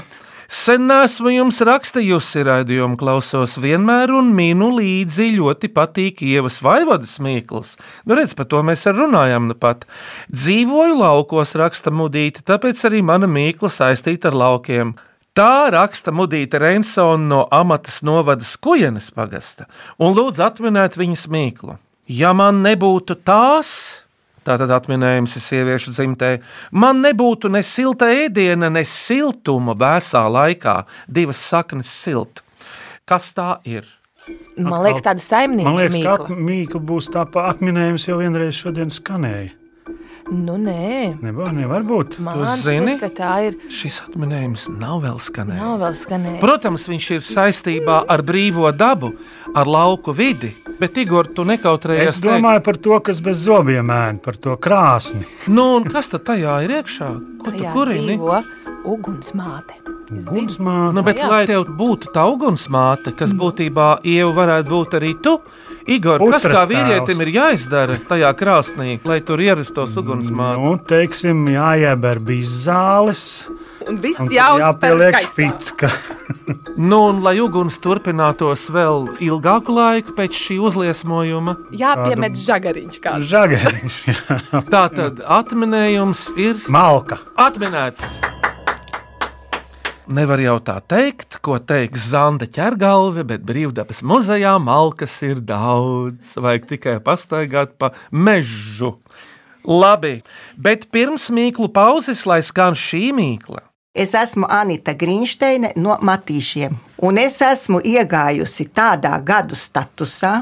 Sen 0.52 0.92
esmu 0.94 1.32
jums 1.34 1.58
rakstījusi 1.66 2.44
raidījumu, 2.46 3.00
klausos 3.02 3.56
vienmēr 3.62 4.14
un 4.14 4.30
minu 4.38 4.70
līdzi 4.76 5.32
ļoti 5.40 5.72
patīk 5.74 6.22
ievas 6.26 6.60
vaivadas 6.66 7.18
mīklas. 7.24 7.74
Nu, 8.06 8.18
redz, 8.20 8.36
par 8.38 8.50
to 8.52 8.62
mēs 8.66 8.86
arī 8.90 9.06
runājam 9.06 9.50
nu 9.50 9.58
pat. 9.58 9.88
Dzīvoju 10.30 11.00
laukos, 11.02 11.56
raksta 11.58 11.94
mudīti, 11.94 12.46
tāpēc 12.46 12.86
arī 12.86 13.02
mana 13.06 13.30
mīkla 13.30 13.72
saistīta 13.74 14.30
ar 14.30 14.38
laukiem. 14.44 14.94
Tā 15.36 15.68
raksta 15.74 16.14
Mudita 16.16 16.62
Reinsona 16.62 17.26
no 17.28 17.42
Amatas 17.52 18.00
novadas 18.08 18.54
Kujenes 18.56 19.10
pagasta, 19.12 19.66
un 20.00 20.16
lūdzu 20.16 20.46
atminēt 20.46 20.96
viņas 20.96 21.26
mīklu. 21.28 21.76
Ja 22.08 22.32
man 22.38 22.62
nebūtu 22.64 23.18
tās, 23.26 24.05
Tātad 24.46 24.70
atminējums 24.70 25.36
ir 25.40 25.42
sieviešu 25.42 25.92
dzimtē. 25.98 26.32
Man 26.72 27.00
nebūtu 27.02 27.50
ne 27.50 27.64
silta 27.66 28.06
ēdiena, 28.14 28.70
ne 28.70 28.84
siltuma 28.86 29.74
vēsā 29.74 30.22
laikā, 30.30 30.84
divas 31.10 31.42
saknes 31.42 31.90
silt. 31.90 32.44
Kas 33.10 33.32
tā 33.34 33.56
ir? 33.66 33.88
Man 34.58 34.82
liekas, 34.86 35.04
tāda 35.06 35.22
saimnieka 35.22 35.70
Man 35.70 35.78
liekas, 35.82 35.98
ka 35.98 36.16
mīkla. 36.18 36.30
at- 36.30 36.46
mīkla 36.50 36.80
būs 36.82 37.10
tā 37.14 37.26
pa 37.32 37.50
atminējums 37.52 38.08
jau 38.08 38.18
vienreiz 38.22 38.54
šodien 38.58 38.90
skanēja. 38.94 39.52
Nu, 40.32 40.56
nē. 40.58 41.20
Nevar, 41.22 41.52
nevar 41.54 41.84
būt. 41.86 42.16
Man 42.20 42.40
Tu 42.40 42.46
zini? 42.64 42.96
šķiet, 42.96 43.02
ka 43.04 43.10
tā 43.14 43.34
ir. 43.46 43.58
Šis 43.70 44.00
atminējums 44.08 44.64
nav 44.74 45.04
vēl 45.04 45.20
skanējis. 45.22 45.62
Nav 45.62 45.76
vēl 45.84 45.98
skanējis. 46.02 46.40
Protams, 46.42 46.88
viņš 46.90 47.10
ir 47.14 47.22
saistībā 47.30 48.00
ar 48.10 48.24
brīvo 48.26 48.72
dabu, 48.74 49.12
ar 49.54 49.70
lauku 49.70 50.16
vidi, 50.18 50.50
bet, 50.80 50.98
Igor, 50.98 51.30
tu 51.30 51.46
nekautrējies 51.46 52.16
Es 52.16 52.22
domāju 52.26 52.64
par 52.66 52.78
to, 52.82 52.98
kas 53.06 53.22
bez 53.22 53.46
zobiem 53.46 53.86
ēna, 53.94 54.18
par 54.26 54.36
to 54.42 54.58
krāsni. 54.58 55.28
Nu, 55.48 55.76
un 55.78 55.86
kas 55.86 56.10
tad 56.10 56.26
tajā 56.26 56.58
ir 56.66 56.74
iekšā? 56.82 57.12
Ko 57.46 57.52
tu 57.52 57.60
Tajā 57.60 57.74
kurini? 57.78 58.18
dzīvo 58.18 58.42
ugunsmāte. 58.86 59.78
Gunsmāte. 60.10 60.94
Nu, 60.94 61.02
bet, 61.06 61.18
Jā. 61.22 61.30
lai 61.30 61.46
tev 61.50 61.66
būtu 61.78 62.12
tā 62.14 62.26
ugunsmāte, 62.30 63.14
kas 63.18 63.32
būtībā 63.34 64.00
ieva 64.06 64.34
varētu 64.42 64.70
būt 64.74 64.98
arī 65.00 65.14
tu, 65.22 65.40
Igor, 65.86 66.24
kas 66.34 66.48
kā 66.50 66.64
vīrietim 66.70 67.20
ir 67.26 67.30
jāizdara 67.36 68.00
tajā 68.10 68.32
krāsnī, 68.38 68.98
lai 69.06 69.20
tur 69.26 69.42
ierastos 69.44 69.94
ugunsmāte? 70.02 70.64
Nu, 70.64 70.76
teiksim, 70.82 71.46
jāieber 71.54 72.22
bizzāles. 72.26 73.46
Un 73.86 74.00
viss 74.02 74.18
jāuzspēr 74.18 74.96
jāpieliek 74.96 75.20
špicka. 75.30 75.92
Nu, 76.76 76.98
un 77.08 77.22
lai 77.24 77.38
uguns 77.42 77.78
turpinātos 77.82 78.66
vēl 78.74 79.06
ilgāku 79.24 79.74
laiku 79.74 80.14
pēc 80.18 80.36
šī 80.36 80.58
uzliesmojuma, 80.68 81.56
Jāpiemet 81.74 82.36
žagariņš 82.42 83.00
kāds. 83.02 83.30
Žagariņš, 83.32 84.00
jā. 84.12 84.62
tā 84.74 84.84
tad 84.94 85.24
atminējums 85.24 86.28
ir 86.36 86.60
Malka. 86.68 87.22
atminēts. 87.40 88.35
Nevar 90.06 90.38
jau 90.38 90.60
tā 90.62 90.76
teikt, 90.86 91.40
ko 91.42 91.56
teiks 91.58 92.12
Zanda 92.12 92.46
ķergalve, 92.46 93.24
bet 93.26 93.42
brīvdabas 93.42 94.04
muzejā 94.06 94.52
malkas 94.62 95.16
ir 95.26 95.40
daudz. 95.42 96.36
Vajag 96.38 96.68
tikai 96.70 97.00
pastaigāt 97.02 97.74
pa 97.82 97.90
mežu. 98.14 99.00
Labi, 99.66 100.20
bet 100.62 100.92
pirms 100.94 101.32
mīklu 101.34 101.72
pauzes, 101.74 102.22
lai 102.30 102.44
skan 102.46 102.78
šī 102.78 103.10
mīkla. 103.18 103.64
Es 103.98 104.14
esmu 104.14 104.46
Anita 104.52 104.94
Grīnsteine 104.94 105.72
no 105.82 105.96
Matīšiem, 106.06 106.76
un 107.08 107.18
es 107.18 107.40
esmu 107.42 107.80
iegājusi 107.80 108.68
tādā 108.76 109.16
gadu 109.26 109.58
statusā, 109.58 110.36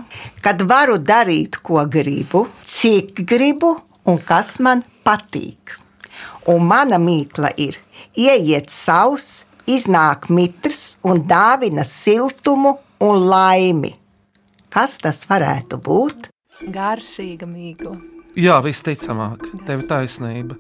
kad 0.44 0.66
varu 0.68 0.98
darīt, 1.00 1.62
ko 1.64 1.86
gribu, 1.88 2.50
cik 2.68 3.24
gribu 3.30 3.78
un 4.10 4.20
kas 4.20 4.58
man 4.60 4.84
patīk. 5.08 5.78
Un 6.52 6.68
mana 6.68 7.00
mīkla 7.00 7.54
ir 7.56 7.80
ieiet 8.18 8.74
savs, 8.74 9.46
iznāk 9.70 10.30
mitrs 10.30 10.98
un 11.04 11.24
dāvina 11.28 11.86
siltumu 11.88 12.78
un 13.04 13.28
laimi. 13.30 13.94
Kas 14.74 14.98
tas 15.04 15.24
varētu 15.30 15.78
būt? 15.84 16.30
Garšīga 16.74 17.48
mīkla. 17.50 17.94
Jā, 18.40 18.58
visticamāk, 18.66 19.46
tev 19.68 19.84
ir 19.84 19.88
taisnība. 19.90 20.58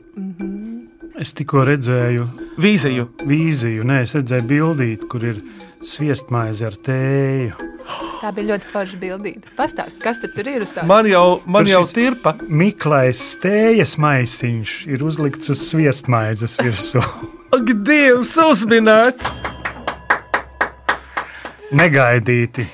Es 1.17 1.33
tikko 1.33 1.63
redzēju 1.65 2.27
Vīziju. 2.61 3.07
vīziju, 3.25 3.85
nē, 3.85 4.01
es 4.05 4.13
redzēju 4.17 4.45
bildīti, 4.49 5.07
kur 5.09 5.25
ir 5.25 5.41
sviestmaize 5.87 6.65
ar 6.67 6.75
tēju. 6.87 7.69
Tā 8.23 8.31
bija 8.31 8.53
ļoti 8.53 8.69
forša 8.71 8.97
bildīte. 9.01 9.49
Pastāst, 9.57 9.97
kas 10.03 10.21
tur, 10.23 10.31
tur 10.35 10.47
ir 10.47 10.63
uz 10.63 10.71
tā? 10.71 10.85
Man 10.87 11.07
jau, 11.09 11.41
man 11.45 11.67
jau 11.67 11.81
tirpa. 11.87 12.37
Miklais 12.47 13.19
stējas 13.33 13.97
maisiņš 13.99 14.75
ir 14.93 15.03
uzlikts 15.03 15.51
uz 15.51 15.65
sviestmaizes 15.67 16.55
virsū. 16.63 17.03
Ak, 17.55 17.67
Dievs, 17.85 18.31
uzminēts! 18.41 19.27
Negaidīti, 21.73 22.67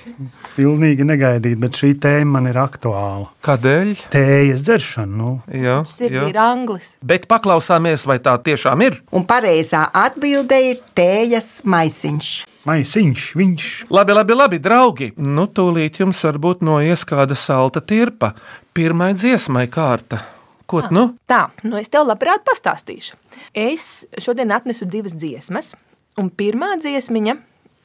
pilnīgi 0.57 1.05
negaidīti, 1.07 1.55
bet 1.61 1.77
šī 1.79 1.93
tēma 2.03 2.33
man 2.35 2.49
ir 2.51 2.57
aktuāla. 2.59 3.29
Kādēļ? 3.47 3.93
Tējas 4.11 4.63
dzeršana, 4.67 5.13
nu, 5.21 5.29
Jā, 5.55 5.77
Tas 5.87 6.01
ir 6.03 6.17
jā. 6.17 6.25
ir 6.27 6.39
anglis. 6.43 6.89
Bet 6.99 7.29
paklausāmies, 7.31 8.03
vai 8.09 8.19
tā 8.23 8.35
tiešām 8.43 8.83
ir. 8.83 8.99
Un 9.15 9.23
pareizā 9.29 9.85
atbilde 9.95 10.59
ir 10.73 10.81
tējas 10.99 11.61
maisiņš. 11.63 12.31
Maisiņš, 12.69 13.29
viņš. 13.39 13.69
Labi, 13.93 14.15
labi, 14.15 14.37
labi, 14.37 14.59
draugi. 14.61 15.11
Nu, 15.17 15.47
tūlīt 15.49 16.01
jums 16.01 16.21
varbūt 16.25 16.63
noies 16.65 17.05
kāda 17.09 17.37
salta 17.39 17.81
tirpa. 17.81 18.33
Pirmā 18.77 19.11
dziesmai 19.17 19.65
kārta. 19.71 20.21
Ko 20.69 20.83
tu 20.85 20.93
nu? 20.93 21.03
Tā, 21.29 21.47
nu 21.65 21.79
es 21.79 21.89
tev 21.89 22.05
labprāt 22.05 22.43
pastāstīšu. 22.45 23.17
Es 23.57 24.05
šodien 24.21 24.53
atnesu 24.53 24.85
divas 24.85 25.15
dziesmas, 25.17 25.73
un 26.21 26.29
pirmā 26.29 26.75
dziesmiņa 26.81 27.35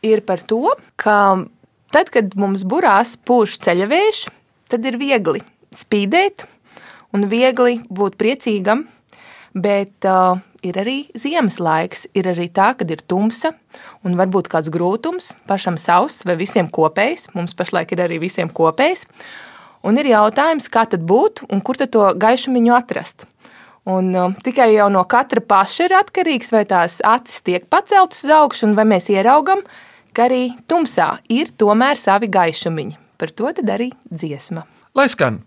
ir 0.05 0.21
par 0.29 0.43
to, 0.45 0.75
ka 1.01 1.17
tad, 1.95 2.11
kad 2.13 2.37
mums 2.37 2.67
burās 2.69 3.17
pūš 3.17 3.57
ceļavējš, 3.65 4.27
tad 4.69 4.85
ir 4.91 5.01
viegli 5.01 5.41
spīdēt 5.75 6.45
un 7.17 7.25
viegli 7.31 7.79
būt 7.89 8.19
priecīgam, 8.21 8.85
bet 9.57 10.05
uh, 10.05 10.37
ir 10.65 10.81
arī 10.81 10.99
ziemas 11.19 11.61
laiks, 11.63 12.07
ir 12.17 12.29
arī 12.33 12.49
tā, 12.53 12.73
kad 12.79 12.91
ir 12.91 13.05
tumsa 13.07 13.55
un 14.05 14.19
varbūt 14.19 14.51
kāds 14.53 14.73
grūtums, 14.73 15.33
pašam 15.49 15.79
savs 15.81 16.23
vai 16.25 16.39
visiem 16.41 16.71
kopējs, 16.73 17.31
mums 17.37 17.57
pašlaik 17.57 17.93
ir 17.95 18.05
arī 18.07 18.21
visiem 18.23 18.53
kopējs, 18.53 19.07
Un 19.85 20.01
ir 20.01 20.09
jautājums, 20.09 20.71
kā 20.73 20.87
tad 20.89 21.05
būt 21.05 21.45
un 21.53 21.61
kur 21.61 21.77
tad 21.77 21.93
to 21.93 22.07
gaišumiņu 22.17 22.73
atrast. 22.73 23.27
Un, 23.85 24.09
uh, 24.17 24.33
tikai 24.47 24.71
jau 24.73 24.89
no 24.89 25.03
katra 25.05 25.43
paša 25.45 25.89
ir 25.91 25.97
atkarīgs, 25.99 26.55
vai 26.57 26.65
tās 26.69 27.03
acis 27.05 27.45
tiek 27.45 27.67
paceltas 27.69 28.25
uz 28.25 28.33
augšu, 28.33 28.71
un 28.71 28.79
vai 28.79 28.89
mēs 28.89 29.11
ieraugam, 29.13 29.61
ka 30.17 30.25
arī 30.31 30.55
tumsā 30.71 31.19
ir 31.29 31.53
tomēr 31.61 32.01
savi 32.01 32.33
gaišumiņi. 32.33 32.97
Par 33.21 33.37
to 33.37 33.53
tad 33.61 33.77
arī 33.77 33.93
dziesma. 34.09 34.65
Lai 34.97 35.11
skan! 35.13 35.43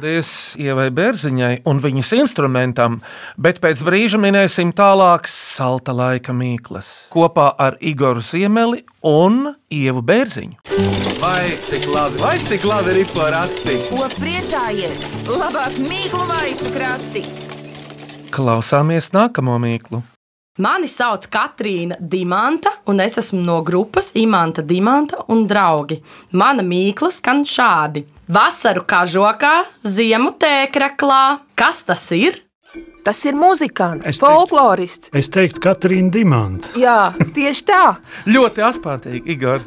Paldies 0.00 0.54
Ievai 0.56 0.86
Bērziņai 0.96 1.58
un 1.68 1.80
viņas 1.84 2.10
instrumentam, 2.16 2.94
bet 3.36 3.58
pēc 3.60 3.82
brīža 3.84 4.16
minēsim 4.16 4.70
tālāk 4.72 5.26
salta 5.28 5.92
laika 5.92 6.32
mīklas 6.32 6.86
kopā 7.12 7.50
ar 7.60 7.74
Igoru 7.84 8.22
Ziemeli 8.24 8.80
un 9.04 9.50
Ievu 9.68 10.00
Bērziņu. 10.00 10.56
Vai 11.20 11.50
cik 11.66 11.84
labi, 11.92 12.16
vai 12.16 12.38
cik 12.40 12.64
labi 12.64 12.94
ir 13.02 13.10
porakti? 13.12 13.74
Ko 13.90 14.06
priecājies? 14.14 15.02
Labāk 15.28 15.76
mīklu 15.84 16.22
maisu 16.30 16.72
krati! 16.72 17.26
Klausāmies 18.32 19.10
nākamo 19.12 19.58
mīklu. 19.60 20.00
Mani 20.64 20.88
sauc 20.88 21.28
Katrīna 21.28 22.00
Dimanta, 22.00 22.72
un 22.88 23.04
es 23.04 23.20
esmu 23.20 23.42
no 23.44 23.58
grupas 23.68 24.14
Imanta 24.16 24.64
Dimanta 24.64 25.26
un 25.28 25.44
draugi. 25.48 26.00
Mana 26.32 26.64
mīkla 26.64 27.12
skan 27.12 27.44
šādi: 27.44 28.06
Vasaru 28.30 28.84
kažokā, 28.86 29.64
ziemu 29.82 30.30
tēkraklā. 30.38 31.40
Kas 31.58 31.82
tas 31.88 32.04
ir? 32.14 32.36
Tas 33.02 33.18
ir 33.26 33.34
muzikants, 33.34 34.06
Es 34.06 34.18
teiktu- 34.20 34.28
folklorists. 34.28 35.10
Es 35.12 35.28
teiktu, 35.28 35.58
Katrīna 35.58 36.10
Dimanta. 36.14 36.68
Jā, 36.78 37.12
tieši 37.34 37.64
tā. 37.64 37.96
Ļoti 38.26 38.62
asprātīgi, 38.62 39.22
Igor. 39.34 39.64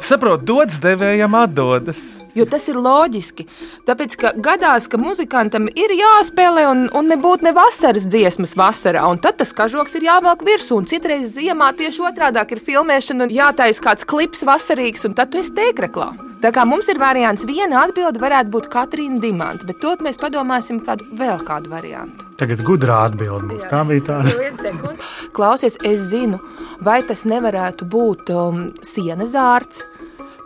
Saprotu, 0.00 0.44
dots 0.46 0.78
devējam 0.80 1.34
atdodas. 1.36 2.22
Jo 2.36 2.44
tas 2.44 2.66
ir 2.68 2.76
loģiski. 2.76 3.46
Tāpēc, 3.88 4.16
ka 4.20 4.32
gadās, 4.44 4.90
ka 4.92 5.00
muzikantam 5.00 5.70
ir 5.72 5.94
jāspēlē 5.96 6.66
un, 6.68 6.84
un 6.92 7.08
nebūtu 7.08 7.46
ne 7.46 7.54
vasaras 7.56 8.04
dziesmas 8.04 8.52
vasarā, 8.60 9.06
un 9.08 9.20
tad 9.24 9.38
tas 9.40 9.54
kažoks 9.56 9.96
ir 9.96 10.08
jāvelk 10.10 10.44
virsū. 10.44 10.76
Un 10.76 10.88
citreiz 10.90 11.32
ziemā 11.38 11.72
tieši 11.78 12.04
otrādi 12.10 12.44
ir 12.52 12.62
filmēšana 12.68 13.24
un 13.24 13.32
jātaisa 13.32 13.84
kāds 13.88 14.04
klips 14.08 14.44
vasarīgs, 14.44 15.08
un 15.08 15.16
tad 15.16 15.32
tu 15.32 15.40
esi 15.40 15.54
tēkraklā. 15.56 16.12
Tā 16.44 16.50
kā 16.52 16.66
mums 16.68 16.90
ir 16.92 17.00
variants, 17.00 17.46
viena 17.48 17.80
atbilde 17.86 18.20
varētu 18.20 18.52
būt 18.52 18.66
Katrīna 18.70 19.16
Dimanta, 19.22 19.64
bet 19.64 19.80
to 19.80 19.94
mēs 20.04 20.20
padomāsim 20.20 20.82
kādu 20.84 21.08
vēl 21.16 21.40
kādu 21.48 21.72
variantu. 21.72 22.28
Tagad 22.36 22.60
gudrā 22.66 23.00
atbilde 23.08 23.48
mums. 23.48 23.64
Tā 23.70 23.80
bija 23.88 24.04
tāda. 24.10 24.92
Klausies, 25.36 25.78
es 25.80 26.04
zinu, 26.10 26.42
vai 26.84 27.00
tas 27.08 27.24
nevarētu 27.24 27.88
būt 27.88 28.34
um, 28.36 28.66
sienas 28.84 29.32
zārts, 29.32 29.80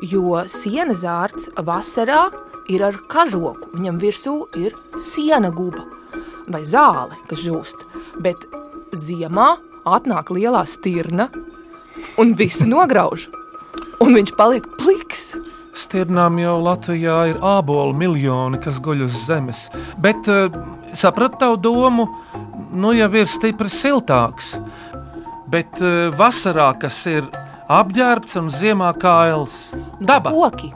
jo 0.03 0.41
sienas 0.49 1.03
zārts 1.05 1.51
vasarā 1.57 2.29
ir 2.71 2.85
ar 2.87 2.97
kažoku. 3.11 3.73
Viņam 3.75 3.99
virsū 4.01 4.37
ir 4.59 4.77
siena 5.01 5.51
guba 5.55 5.85
vai 6.51 6.63
zāle, 6.67 7.19
kas 7.31 7.43
žūst. 7.45 7.85
Bet 8.23 8.47
ziemā 8.97 9.55
atnāk 9.87 10.33
lielā 10.35 10.65
stirna 10.69 11.29
un 12.21 12.35
visu 12.39 12.67
nograuž. 12.69 13.29
Un 14.01 14.17
viņš 14.17 14.35
paliek 14.39 14.67
pliks. 14.81 15.35
Stirnām 15.77 16.39
jau 16.41 16.57
Latvijā 16.65 17.19
ir 17.31 17.39
ābolu 17.47 17.95
miljoni, 17.97 18.59
kas 18.63 18.81
guļ 18.83 19.05
uz 19.07 19.21
zemes. 19.29 19.69
Bet 20.03 20.29
uh, 20.29 20.49
sapratu 20.97 21.39
tavu 21.45 21.61
domu, 21.61 22.09
nu 22.73 22.95
jau 22.97 23.11
ir 23.17 23.31
stipri 23.31 23.71
siltāks. 23.73 24.57
Bet 25.51 25.79
uh, 25.83 26.11
vasarā, 26.17 26.73
kas 26.81 27.05
ir 27.11 27.29
apģērbts 27.71 28.39
un 28.41 28.51
ziemā 28.55 28.91
kails, 28.99 29.69
daba. 30.03 30.33
Koki. 30.35 30.73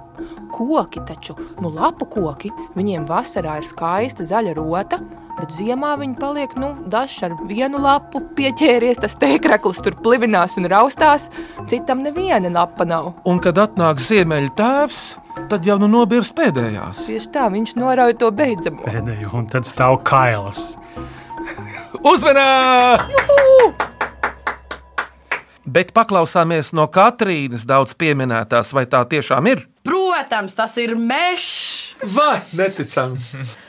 Koki 0.55 1.01
taču, 1.09 1.35
nu, 1.59 1.73
lapu 1.75 2.07
koki, 2.07 2.53
viņiem 2.77 3.09
vasarā 3.09 3.57
ir 3.59 3.67
skaista 3.67 4.23
zaļa 4.23 4.53
rota, 4.55 5.01
bet 5.35 5.51
ziemā 5.57 5.97
viņi 5.99 6.15
paliek, 6.21 6.55
nu, 6.63 6.71
dažs 6.91 7.17
ar 7.27 7.35
vienu 7.51 7.81
lapu 7.83 8.23
pieķēries, 8.39 9.01
tas 9.03 9.19
tēkraklis 9.19 9.83
tur 9.83 9.99
plivinās 10.05 10.55
un 10.61 10.71
raustās, 10.71 11.27
citam 11.71 12.05
neviena 12.07 12.53
lapa 12.55 12.87
nav. 12.87 13.11
Un 13.27 13.43
kad 13.43 13.59
atnāk 13.59 13.99
ziemeļa 14.05 14.55
tēvs, 14.61 15.01
tad 15.51 15.67
jau 15.67 15.81
nu 15.83 15.91
nobirs 15.91 16.31
pēdējās. 16.37 17.03
Tieši 17.09 17.33
tā, 17.35 17.49
viņš 17.51 17.75
norauj 17.81 18.15
to 18.23 18.31
beidzamo. 18.31 18.87
Pēdējo, 18.87 19.35
un 19.41 19.51
tad 19.51 19.67
stāv 19.67 19.99
kailas. 20.07 20.77
Uzmanā! 22.05 23.83
Bet 25.65 25.95
paklausāmies 25.97 26.75
no 26.77 26.85
Katrīnas 26.93 27.65
daudz 27.65 27.95
pieminētās, 27.97 28.75
vai 28.77 28.85
tā 28.85 29.01
tiešām 29.09 29.49
ir? 29.49 29.65
Protams, 29.85 30.53
tas 30.57 30.77
ir 30.81 30.93
mežs! 30.97 31.95
Vai 32.13 32.43
neticami? 32.53 33.17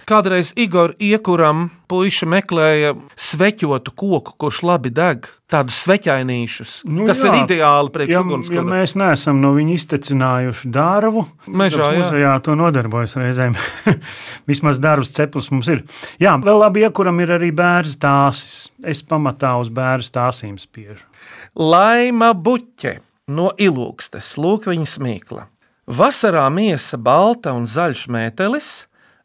Kādreiz 0.07 0.51
Igor 0.59 0.91
iekuram 0.99 1.69
puiši 1.89 2.27
meklēja 2.27 2.91
sveķotu 3.15 3.93
koku, 3.95 4.35
kurš 4.43 4.59
labi 4.67 4.91
deg, 4.91 5.29
tādus 5.51 5.79
sveķainīšus, 5.85 6.73
nu, 6.89 7.07
kas 7.07 7.23
jā. 7.23 7.31
ir 7.31 7.45
ideāli 7.45 7.93
priekš 7.95 8.13
ja, 8.13 8.21
ugunskura. 8.25 8.59
ja 8.59 8.65
mēs 8.67 8.95
neesam 8.99 9.39
no 9.41 9.53
viņa 9.55 9.75
iztecinājuši 9.79 10.71
dārvu, 10.75 11.25
Mežā, 11.47 11.89
jā. 11.95 12.03
muzejā 12.03 12.35
to 12.43 12.57
nodarbojas 12.59 13.15
reizēm. 13.21 13.55
Vismaz 14.49 14.83
darbs 14.83 15.15
ceplis 15.15 15.51
mums 15.53 15.71
ir. 15.71 15.85
Jā, 16.21 16.35
vēl 16.43 16.59
labi, 16.59 16.83
ja 16.83 16.91
kuram 16.91 17.23
ir 17.23 17.37
arī 17.37 17.53
bērns 17.55 17.95
tāsis. 18.01 18.69
Es 18.83 19.03
pamatā 19.05 19.55
uz 19.61 19.71
bērnu 19.73 20.11
tāsīm 20.19 20.59
spiežu. 20.61 21.05
Laima 21.55 22.33
buķe 22.35 22.97
no 23.31 23.53
ilūgstes, 23.55 24.33
lūk, 24.35 24.65
viņas 24.67 24.97
mīkla. 24.99 25.45
Vasarā 25.87 26.49
miesa 26.51 26.97
balta 26.99 27.53
un 27.55 27.63
zaļš 27.69 28.01
mētelis, 28.11 28.71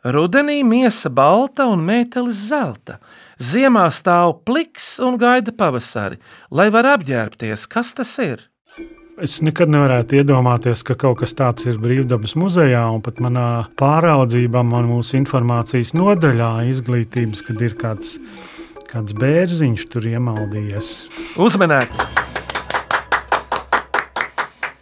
rudenī 0.06 0.60
miesa 0.62 1.10
balta 1.10 1.66
un 1.66 1.82
mētelis 1.82 2.44
zelta. 2.52 3.00
Ziemā 3.40 3.88
stāv 3.90 4.36
pliks 4.46 5.00
un 5.02 5.18
gaida 5.18 5.50
pavasari, 5.50 6.20
lai 6.54 6.68
var 6.70 6.86
apģērbties. 6.92 7.66
Kas 7.66 7.96
tas 7.98 8.14
ir? 8.22 8.46
Es 9.18 9.40
nekad 9.42 9.72
nevarētu 9.74 10.20
iedomāties, 10.20 10.84
ka 10.86 10.94
kaut 10.94 11.18
kas 11.24 11.34
tāds 11.34 11.66
ir 11.66 11.82
brīvdabas 11.82 12.36
muzejā, 12.38 12.86
un 12.94 13.02
pat 13.02 13.18
manā 13.18 13.66
pāraudzībā, 13.80 14.62
man 14.64 14.86
mūsu 14.92 15.18
informācijas 15.18 15.96
nodaļā, 15.98 16.52
izglītības, 16.70 17.42
kad 17.48 17.60
ir 17.66 17.74
kāds, 17.80 18.20
kāds 18.90 19.14
bērziņš 19.14 19.86
tur 19.92 20.08
iemaldījies. 20.10 20.88
Uzmanēts! 21.40 22.02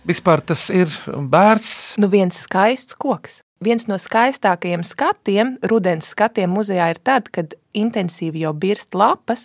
Vispār 0.09 0.40
tas 0.40 0.71
ir 0.73 0.88
bērns. 1.05 1.99
Nu, 2.01 2.09
viens 2.09 2.38
skaists 2.47 2.97
koks. 2.97 3.42
Viens 3.61 3.85
no 3.90 3.99
skaistākajiem 4.01 4.85
skatiem, 4.87 5.57
rudens 5.68 6.09
skatiem 6.14 6.53
muzejā 6.55 6.87
ir 6.94 7.01
tad, 7.05 7.29
kad 7.35 7.53
intensīvi 7.77 8.47
jau 8.47 8.55
birst 8.57 8.97
lapas, 8.97 9.44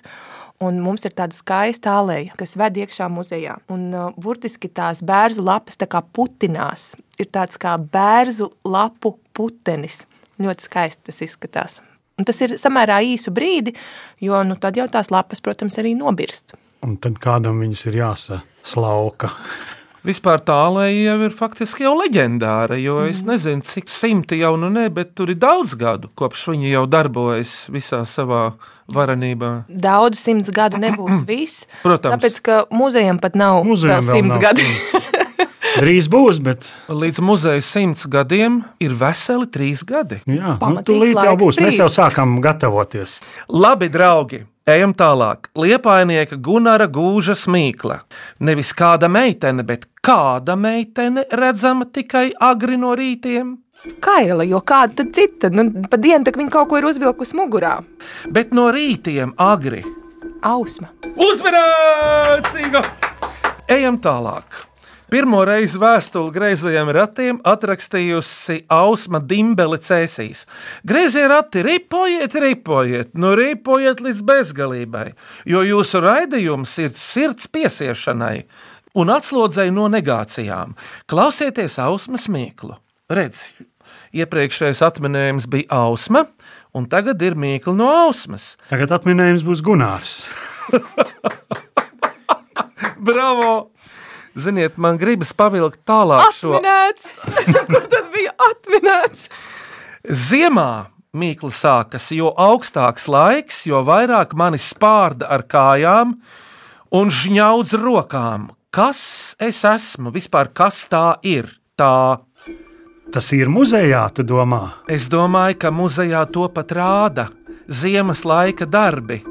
un 0.63 0.79
mums 0.85 1.03
ir 1.03 1.15
tāda 1.17 1.35
skaista 1.35 1.97
aleja, 1.99 2.37
kas 2.39 2.55
ved 2.61 2.77
iekšā 2.85 3.09
muzejā. 3.11 3.57
Un 3.73 3.87
uh, 3.91 4.11
burtiski 4.15 4.71
tās 4.71 5.03
bērzu 5.03 5.43
lapas 5.43 5.81
tā 5.81 5.89
kā 5.89 6.03
putinās. 6.15 6.93
Ir 7.19 7.27
tāds 7.33 7.59
kā 7.59 7.75
bērzu 7.81 8.53
lapu 8.63 9.17
putenis. 9.35 10.05
Ļoti 10.39 10.69
skaisti 10.69 11.09
tas 11.09 11.25
izskatās. 11.25 11.81
Un 12.19 12.27
tas 12.27 12.41
ir 12.45 12.57
samērā 12.61 12.99
īsu 13.13 13.33
brīdi, 13.33 13.73
jo 14.21 14.43
nu, 14.45 14.57
tad 14.61 14.77
jau 14.77 14.85
tās 14.91 15.09
lapas, 15.13 15.41
protams, 15.41 15.79
arī 15.81 15.95
nobirst. 15.97 16.53
Un 16.85 16.97
tad 17.01 17.17
kādam 17.23 17.63
viņas 17.63 17.87
ir 17.89 18.01
jāsaslauka. 18.03 19.31
Vispār 20.03 20.41
tā 20.43 20.57
jau 20.91 21.15
ir 21.23 21.31
faktiski 21.31 21.85
jau 21.85 21.93
leģendāra, 21.95 22.75
jo 22.75 22.97
mm. 22.99 23.11
es 23.13 23.21
nezinu, 23.23 23.63
cik 23.63 23.87
simti 23.87 24.41
jau 24.41 24.57
nu 24.59 24.67
ne, 24.67 24.89
bet 24.91 25.13
tur 25.15 25.31
ir 25.31 25.39
daudz 25.39 25.77
gadu, 25.79 26.11
kopš 26.19 26.49
viņi 26.51 26.73
jau 26.73 26.83
darbojas 26.91 27.53
visā 27.71 28.01
savā 28.03 28.49
varenībā. 28.91 29.53
Daudz 29.71 30.19
simts 30.19 30.51
gadu 30.51 30.83
nebūs 30.83 31.23
viss. 31.29 31.69
Protams. 31.85 32.17
Tāpēc, 32.17 32.43
ka 32.43 32.61
muzejam 32.75 33.23
pat 33.23 33.39
nav 33.39 33.63
Muzejam 33.63 34.03
simts 34.03 34.43
gadu. 34.43 34.67
Drīz 35.83 36.07
būs, 36.07 36.37
bet. 36.39 36.63
Līdz 36.87 37.19
muzeja 37.19 37.63
simts 37.65 38.05
gadiem 38.07 38.61
ir 38.79 38.93
veseli 38.95 39.49
trīs 39.51 39.81
gadi. 39.83 40.21
Jā, 40.23 40.53
nu, 40.53 40.59
Pamatīgs 40.61 40.87
tūlīt 40.87 41.17
jau 41.19 41.33
būs. 41.41 41.57
Mēs 41.59 41.73
brīdis. 41.73 41.79
jau 41.81 41.87
sākam 41.91 42.37
gatavoties. 42.43 43.17
Labi, 43.51 43.89
draugi! 43.91 44.45
Ejam 44.63 44.93
tālāk. 44.95 45.49
Liepainieka 45.59 46.37
Gunara 46.39 46.87
gūžas 46.87 47.43
mīkla. 47.51 47.99
Nevis 48.39 48.71
kāda 48.79 49.11
meitene, 49.11 49.65
bet 49.67 49.89
kāda 49.99 50.55
meitene 50.55 51.25
redzama 51.35 51.89
tikai 51.91 52.29
agri 52.39 52.79
no 52.79 52.95
rītiem. 52.95 53.57
Kaila, 53.99 54.47
jo 54.47 54.63
kāda 54.63 55.01
tad 55.01 55.11
cita? 55.17 55.51
Nu, 55.51 55.67
pa 55.91 55.99
dienu 55.99 56.23
tak 56.23 56.39
viņa 56.39 56.53
kaut 56.53 56.71
ko 56.71 56.79
ir 56.79 56.87
uzvilkusi 56.87 57.35
mugurā. 57.35 57.81
Bet 58.31 58.55
no 58.55 58.71
rītiem 58.71 59.35
agri. 59.35 59.83
Ausma. 60.47 60.93
Uzmanīts! 61.19 62.55
Igo! 62.63 62.87
Ejam 63.67 63.99
tālāk. 63.99 64.63
Pirmo 65.13 65.43
reizi 65.45 65.77
vēstuli 65.77 66.33
greizajiem 66.33 66.87
ratiem 66.95 67.37
atrakstījusi 67.45 68.63
Ausma 68.73 69.19
Dimbele 69.21 69.77
Cēsīs. 69.77 70.39
Greizie 70.89 71.27
rati, 71.29 71.61
ripojiet, 71.61 72.33
ripojiet, 72.41 73.11
nu 73.13 73.35
ripojiet 73.37 74.01
līdz 74.01 74.23
bezgalībai, 74.25 75.11
jo 75.45 75.61
jūsu 75.67 76.01
raidījums 76.01 76.73
ir 76.81 76.95
sirds 76.97 77.45
piesiešanai 77.53 78.39
un 78.97 79.13
atslodzēji 79.13 79.75
no 79.75 79.85
negācijām. 79.93 80.73
Klausieties 81.05 81.77
Ausmas 81.83 82.25
mīklu. 82.25 82.79
Redz, 83.13 83.51
iepriekšējais 84.17 84.81
atminējums 84.89 85.45
bija 85.45 85.83
Ausma, 85.83 86.25
un 86.73 86.89
tagad 86.89 87.21
ir 87.21 87.37
mīkla 87.37 87.77
no 87.77 87.91
Ausmas. 88.07 88.55
Tagad 88.73 88.97
atminējums 88.97 89.45
būs 89.45 89.61
Gunārs. 89.61 90.23
Bravo! 93.13 93.72
Ziniet, 94.33 94.79
man 94.81 94.97
gribas 94.97 95.33
pavilkt 95.37 95.83
tālāk 95.85 96.31
šo 96.33 96.55
Atminēts! 96.57 97.11
Kur 97.71 97.85
tad 97.91 98.09
bija 98.13 98.33
atminēts? 98.49 99.27
Ziemā 100.03 100.69
mīkla 101.13 101.53
sākas, 101.53 102.09
jo 102.15 102.31
augstāks 102.33 103.05
laiks, 103.11 103.63
jo 103.69 103.83
vairāk 103.85 104.33
mani 104.33 104.57
spārda 104.57 105.29
ar 105.29 105.45
kājām 105.45 106.17
un 106.93 107.13
žņaudz 107.13 107.77
rokām. 107.77 108.49
Kas 108.73 109.35
es 109.37 109.61
esmu? 109.69 110.09
Vispār 110.13 110.49
kas 110.49 110.81
tā 110.89 111.19
ir? 111.21 111.51
Tā. 111.77 112.17
Tas 113.13 113.27
ir 113.37 113.51
muzejā, 113.53 114.07
tu 114.17 114.25
domā? 114.25 114.79
Es 114.89 115.05
domāju, 115.05 115.59
ka 115.61 115.69
muzejā 115.69 116.25
to 116.33 116.47
pat 116.49 116.73
rāda. 116.73 117.27
Ziemas 117.69 118.23
laika 118.25 118.65
darbi, 118.65 119.21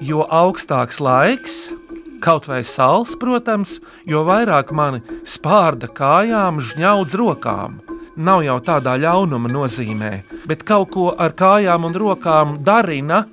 jo 0.00 0.24
augstāks 0.24 0.98
laiks, 1.04 1.66
kaut 2.22 2.48
vai 2.50 2.62
sāls, 2.66 3.16
protams, 3.20 3.78
jo 4.08 4.24
vairāk 4.26 4.72
mani 4.76 5.02
spārda 5.26 5.90
kājām, 5.92 6.60
žņaudz 6.62 7.16
rokām. 7.18 7.80
Nav 8.16 8.42
jau 8.46 8.56
tādā 8.64 8.94
ļaunuma 8.96 9.50
nozīmē, 9.52 10.12
bet 10.48 10.64
kaut 10.64 10.92
ko 10.94 11.10
ar 11.12 11.34
kājām 11.36 11.84
un 11.84 11.96
rokām 12.00 12.54
darina. 12.64 13.26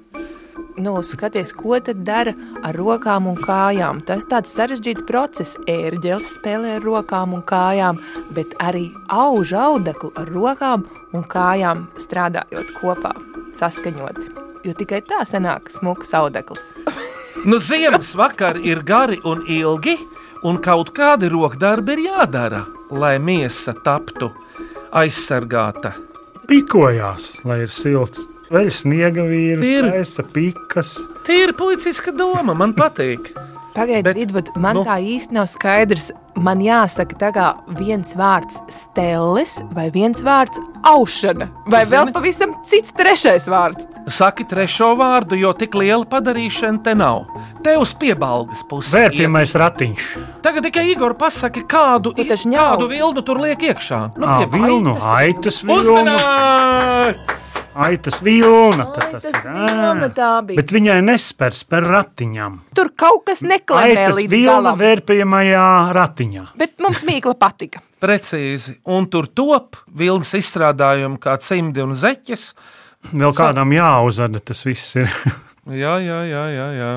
Nu, 0.75 0.97
skaties, 1.05 1.53
ko 1.53 1.77
tad 1.79 2.01
dara 2.03 2.33
ar 2.65 2.75
rokām 2.75 3.29
un 3.29 3.37
kājām. 3.37 4.01
Tas 4.07 4.25
tāds 4.25 4.51
sarežģīts 4.57 5.05
process. 5.07 5.55
Ērģelis 5.69 6.33
spēlē 6.39 6.79
ar 6.79 6.83
rokām 6.83 7.37
un 7.37 7.45
kājām, 7.45 8.01
bet 8.33 8.57
arī 8.59 8.87
auž 9.13 9.53
audeklu 9.53 10.11
ar 10.17 10.33
rokām 10.33 10.87
un 11.13 11.23
kājām 11.29 11.87
strādājot 12.01 12.73
kopā, 12.81 13.13
saskaņoti. 13.55 14.33
Jo 14.65 14.73
tikai 14.79 15.03
tā 15.05 15.21
sanāk 15.29 15.69
smuks 15.71 16.15
audekls. 16.17 16.71
Nu, 17.45 17.57
ziemas 17.59 18.13
vakari 18.15 18.61
ir 18.69 18.83
gari 18.85 19.17
un 19.25 19.41
ilgi, 19.49 19.97
un 20.43 20.59
kaut 20.63 20.91
kādi 20.95 21.29
rokdarbi 21.31 21.95
ir 21.97 22.03
jādara, 22.09 22.63
lai 22.91 23.17
miesa 23.19 23.73
taptu 23.83 24.29
aizsargāta. 24.93 25.93
Pikojās, 26.47 27.39
lai 27.47 27.61
ir 27.65 27.71
silts. 27.73 28.27
Vēl 28.53 28.69
sniega 28.69 29.23
vīrs, 29.25 29.63
Ir. 29.65 29.87
aizsa 29.97 30.21
pikas. 30.29 30.91
Tīra 31.25 31.55
policiska 31.57 32.11
doma, 32.13 32.53
man 32.53 32.75
patīk. 32.77 33.31
Pagaidiet, 33.73 34.51
man 34.61 34.77
nu. 34.77 34.83
tā 34.85 34.99
īsti 35.01 35.33
nav 35.33 35.47
skaidrs. 35.49 36.11
Man 36.41 36.61
jāsaka, 36.65 37.29
kā 37.33 37.47
viens 37.77 38.15
vārds 38.17 38.57
stēlis 38.73 39.59
vai 39.75 39.89
viens 39.93 40.23
vārds 40.25 40.57
aušana, 40.89 41.49
vai 41.69 41.83
vēl 41.85 42.09
pavisam 42.15 42.55
cits 42.65 42.95
trešais 42.97 43.45
vārds. 43.51 43.85
Saki 44.09 44.47
trešo 44.49 44.95
vārdu, 44.99 45.37
jo 45.39 45.53
tik 45.53 45.77
liela 45.77 46.07
padarīšana 46.09 46.81
te 46.83 46.95
nav. 46.97 47.27
Te 47.63 47.77
uz 47.79 47.93
piebalgas 47.95 48.59
puses. 48.67 48.91
Vērpjamais 48.91 49.53
ratiņš. 49.55 50.07
Tagad 50.43 50.65
tikai 50.67 50.83
Igor 50.91 51.13
pasaki, 51.15 51.61
kādu, 51.69 52.11
kādu 52.11 52.89
vilnu 52.91 53.23
tur 53.23 53.39
liek 53.39 53.61
iekšā. 53.69 53.99
Nu, 54.19 54.27
pie 54.27 54.49
vilnu, 54.51 54.97
aitas 55.13 55.61
vilnu. 55.63 56.17
Aitas 57.73 58.19
vilna. 58.21 58.85
tad 58.93 59.15
Tas 59.15 59.29
ir. 59.29 59.37
Vilna 59.47 60.09
tā 60.13 60.31
bija. 60.45 60.59
Bet 60.59 60.73
viņai 60.75 60.97
nespēr 61.07 61.55
spēr 61.57 61.87
ratiņam. 61.89 62.59
Tur 62.75 62.91
kaut 62.99 63.23
kas 63.31 63.41
Aitas 63.47 64.19
līdz 64.19 64.29
vilna 64.29 64.51
galam. 64.51 64.77
vērpjamajā 64.83 65.69
ratiņā. 65.97 66.43
Bet 66.59 66.75
mums 66.83 67.05
mīkla 67.07 67.33
patika. 67.39 67.81
Precīzi, 68.03 68.75
un 68.91 69.07
tur 69.07 69.31
top 69.31 69.79
vilnas 69.87 70.35
izstrādājumi 70.37 71.21
kā 71.23 71.39
cimdi 71.41 71.81
un 71.81 71.95
zeķes. 71.95 72.51
Vēl 73.13 73.33
kādam 73.35 73.71
jāuzvada 73.71 74.43
tas 74.43 74.65
viss 74.67 74.99
ir. 74.99 75.09
Jā, 75.63 75.93
jā, 76.03 76.17
jā, 76.27 76.41
jā. 76.51 76.63
jā. 76.75 76.87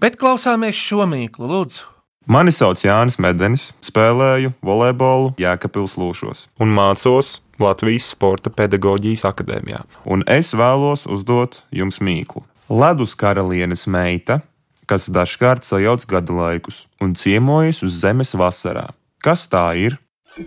Bet 0.00 0.14
klausāmies 0.16 0.78
šo 0.80 1.04
mīklu, 1.04 1.44
lūdzu. 1.44 1.88
Mani 2.30 2.52
sauc 2.56 2.80
Jānis 2.80 3.18
Medenis, 3.20 3.66
spēlēju 3.84 4.54
volejbolu 4.64 5.34
Jēkabils 5.40 5.98
Lūšos 6.00 6.46
un 6.62 6.72
mācos 6.72 7.34
Latvijas 7.60 8.06
Sporta 8.14 8.52
pedagoģijas 8.54 9.26
akadēmijā. 9.28 9.82
Un 10.08 10.24
es 10.24 10.54
vēlos 10.56 11.04
uzdot 11.04 11.58
jums 11.74 12.00
mīklu. 12.00 12.46
Ledus 12.72 13.12
karalienes 13.18 13.84
meita, 13.92 14.40
kas 14.88 15.10
dažkārt 15.12 15.68
sajauc 15.68 16.06
gada 16.08 16.32
laikus 16.38 16.86
un 17.04 17.12
ciemojas 17.12 17.82
uz 17.84 18.00
zemes 18.00 18.32
vasarā. 18.32 18.88
Kas 19.20 19.44
tā 19.52 19.66
ir? 19.76 20.00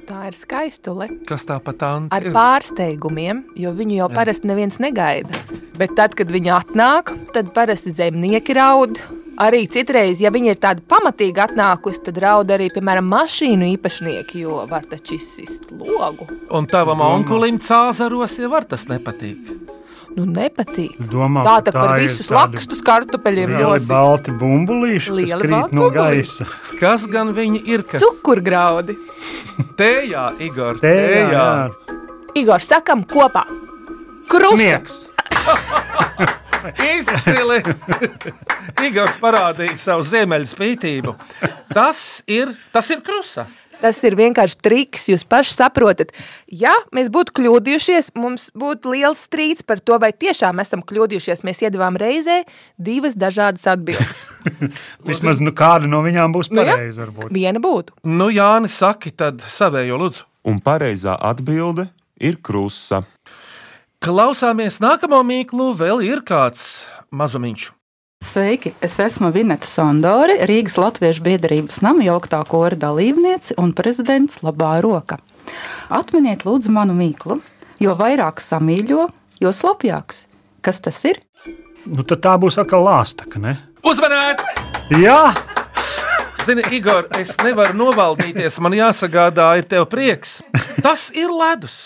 Tā 0.07 0.29
ir 0.31 0.37
skaistule. 0.39 1.11
Kas 1.29 1.45
tā 1.45 1.59
pat 1.61 1.77
tā 1.83 1.95
Ar 2.15 2.29
pārsteigumiem, 2.33 3.43
jo 3.59 3.73
viņu 3.75 3.99
jau 3.99 4.07
Jā. 4.07 4.15
parasti 4.17 4.49
neviens 4.49 4.81
negaida. 4.81 5.43
Bet 5.77 5.93
tad, 5.99 6.15
kad 6.17 6.31
viņi 6.33 6.55
atnāk, 6.57 7.13
tad 7.35 7.53
parasti 7.53 7.93
zemnieki 7.93 8.57
raud. 8.57 9.03
Arī 9.41 9.63
citreiz, 9.65 10.19
ja 10.21 10.29
viņi 10.33 10.51
ir 10.53 10.59
tādi 10.61 10.83
pamatīgi 10.85 11.41
atnākusi, 11.41 12.03
tad 12.05 12.19
raud 12.21 12.51
arī, 12.53 12.67
piemēram, 12.73 13.07
mašīnu 13.09 13.65
īpašnieki, 13.73 14.43
jo 14.45 14.59
var 14.69 14.85
taču 14.85 15.15
izsist 15.17 15.71
logu. 15.73 16.27
Un 16.53 16.67
tavam 16.69 17.01
onkulim 17.01 17.57
cāzaros 17.63 18.37
jau 18.37 18.51
var 18.53 18.67
tas 18.69 18.85
nepatīk. 18.91 19.39
Nu, 20.13 20.27
nepatīk. 20.29 20.99
Domā, 21.09 21.41
tā 21.47 21.71
tā 21.73 21.83
ir 21.97 22.03
visus 22.03 22.29
lakstus 22.29 22.83
kartupeļiem 22.85 23.49
Lieli 23.55 23.63
nosis. 23.65 23.87
balti 23.89 24.35
bumbulīši, 24.37 25.09
kas 25.09 25.41
krīt 25.41 25.55
balti 25.55 25.75
no 25.79 25.87
bumbulīši. 25.87 26.45
gaisa. 26.45 26.77
Kas 26.77 27.07
gan 27.09 27.33
viņi 27.33 27.63
ir? 27.73 27.81
Kas? 27.89 28.05
Cukurgraudi. 28.05 28.93
Tējā, 29.79 30.27
Igor, 30.45 30.77
Tējā, 30.83 31.33
tējā. 31.33 31.97
Igor, 32.37 32.61
sakam 32.61 33.01
kopā. 33.09 33.47
Krusta. 34.29 34.83
Izcili! 36.83 37.59
Igors 38.87 39.17
parādīja 39.21 39.75
savu 39.79 40.05
ziemeļu 40.07 40.47
spītību. 40.53 41.15
Tas 41.73 42.23
ir, 42.31 42.53
tas 42.75 42.89
ir 42.93 43.03
krusa. 43.05 43.47
Tas 43.83 43.97
ir 44.07 44.15
vienkārši 44.15 44.55
triks. 44.63 45.09
Jūs 45.11 45.25
paši 45.27 45.57
saprotat, 45.57 46.13
ja 46.47 46.71
mēs 46.95 47.09
būtu 47.11 47.33
kļūdījušies, 47.35 48.13
mums 48.15 48.45
būtu 48.55 48.93
liels 48.93 49.25
strīds 49.27 49.65
par 49.67 49.81
to, 49.83 49.97
vai 49.99 50.13
tiešām 50.15 50.61
esam 50.63 50.83
kļūdījušies. 50.87 51.43
Mēs 51.43 51.59
iedavām 51.65 51.97
reizē 51.99 52.43
divas 52.79 53.17
dažādas 53.19 53.65
atbildes. 53.73 54.21
Vismaz 55.09 55.41
nu, 55.43 55.51
kāda 55.51 55.89
no 55.91 55.99
viņām 56.05 56.31
būs 56.35 56.51
Nu 56.53 56.63
pareiza. 56.63 57.03
varbūt. 57.03 57.33
Viena 57.35 57.59
būtu. 57.63 57.97
Nu, 58.07 58.29
Jāni, 58.31 58.71
saki 58.71 59.11
tad 59.11 59.43
savējo 59.51 59.99
lūdzu. 59.99 60.29
Un 60.47 60.63
pareizā 60.63 61.17
atbilde 61.19 61.89
ir 62.23 62.39
krusa. 62.43 63.03
Klausāmies 64.03 64.81
nākamo 64.83 65.21
mīklu, 65.23 65.69
vēl 65.79 66.01
ir 66.03 66.19
kāds 66.27 66.81
mazumiņš. 67.15 67.69
Sveiki! 68.27 68.73
Es 68.83 68.97
esmu 68.99 69.29
Vineta 69.31 69.63
Sondori, 69.63 70.35
Rīgas 70.43 70.75
Latviešu 70.75 71.23
biedrības 71.23 71.77
nama 71.85 72.03
jauktā 72.03 72.41
kora 72.51 72.75
dalībniece 72.75 73.55
un 73.63 73.71
prezidents 73.71 74.41
Labā 74.43 74.73
roka. 74.83 75.21
Atminiet, 75.87 76.43
lūdzu, 76.43 76.73
manu 76.75 76.97
mīklu, 76.97 77.37
jo 77.79 77.93
vairāk 77.95 78.43
samīļo, 78.43 79.05
jo 79.39 79.53
slapjāks. 79.55 80.25
Kas 80.59 80.83
tas 80.83 80.99
ir? 81.07 81.21
Nu, 81.87 82.03
tad 82.03 82.25
tā 82.27 82.35
būs 82.43 82.59
atkal 82.59 82.83
lāstaka, 82.83 83.39
ne? 83.39 83.55
Uzmanīts! 83.87 84.67
Jā! 84.99 85.31
Zini, 86.43 86.67
Igor, 86.75 87.07
es 87.15 87.31
nevaru 87.39 87.79
novaldīties. 87.85 88.59
Man 88.59 88.75
jāsagādā, 88.75 89.47
ir 89.63 89.71
tev 89.71 89.87
prieks. 89.87 90.41
Tas 90.83 91.07
ir 91.15 91.31
ledus. 91.31 91.85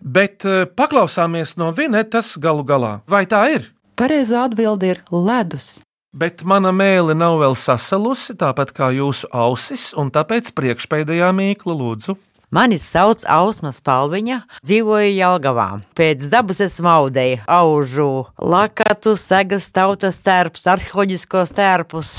Bet 0.00 0.46
eh, 0.46 0.64
paklausāmies 0.66 1.56
no 1.58 1.72
Vinetas 1.74 2.36
galu 2.38 2.64
galā. 2.66 2.98
Vai 3.08 3.26
tā 3.26 3.42
ir? 3.54 3.68
Pareizā 3.98 4.46
atbilde 4.46 4.94
ir 4.94 5.02
ledus. 5.10 5.80
Bet 6.14 6.40
mana 6.46 6.70
mēlē 6.72 7.16
nav 7.18 7.36
vēl 7.42 7.54
sasalusi, 7.58 8.36
tāpat 8.38 8.72
kā 8.72 8.88
jūsu 8.96 9.28
ausis, 9.34 9.90
un 9.98 10.08
tāpēc 10.14 10.54
priekšpēdējā 10.56 11.28
mīkla 11.36 11.76
lūdzu. 11.76 12.16
Mani 12.48 12.78
sauc 12.80 13.26
Ausma 13.28 13.74
Spalviņa, 13.76 14.38
dzīvoju 14.64 15.10
Jelgavā. 15.12 15.66
Pēc 15.98 16.30
dabas 16.32 16.62
esmu 16.64 16.88
audēja, 16.88 17.42
aužu 17.44 18.24
lakatu, 18.40 19.18
segas 19.20 19.68
tautas 19.76 20.22
tērps, 20.24 20.64
arheoloģiskos 20.72 21.52
tērpus 21.58 22.14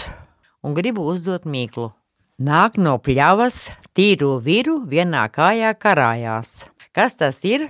un 0.62 0.76
gribu 0.78 1.08
uzdot 1.10 1.50
mīklu. 1.50 1.90
Nāk 2.40 2.78
no 2.80 2.94
pļavas, 3.04 3.66
tīru 3.92 4.38
viru 4.40 4.78
vienā 4.88 5.26
kājā 5.28 5.74
karājās. 5.76 6.62
Kas 6.96 7.18
tas 7.20 7.42
ir? 7.44 7.66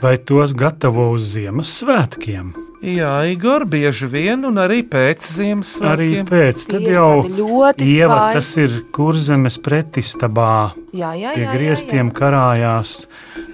Vai 0.00 0.16
tos 0.18 0.50
gatavo 0.58 1.04
uz 1.14 1.28
Ziemassvētkiem? 1.36 2.50
Jā, 2.82 3.12
Igor, 3.30 3.62
bieži 3.70 4.08
vien, 4.10 4.42
un 4.48 4.58
arī 4.58 4.80
pēc 4.90 5.22
Ziemassvētkiem. 5.22 5.92
Arī 5.92 6.26
pēc 6.26 6.66
tam 6.66 6.90
jau 6.90 7.12
ļoti 7.30 7.86
ieva, 7.86 8.18
skaisti. 8.18 8.34
tas 8.40 8.50
ir 8.58 8.76
kurzemes 8.98 9.62
pretistabā. 9.62 10.52
Jā, 10.90 11.14
jā, 11.14 11.38
Pie 11.38 11.44
jā, 11.44 11.52
jā, 11.52 11.54
griestiem 11.54 12.10
karājās 12.10 13.04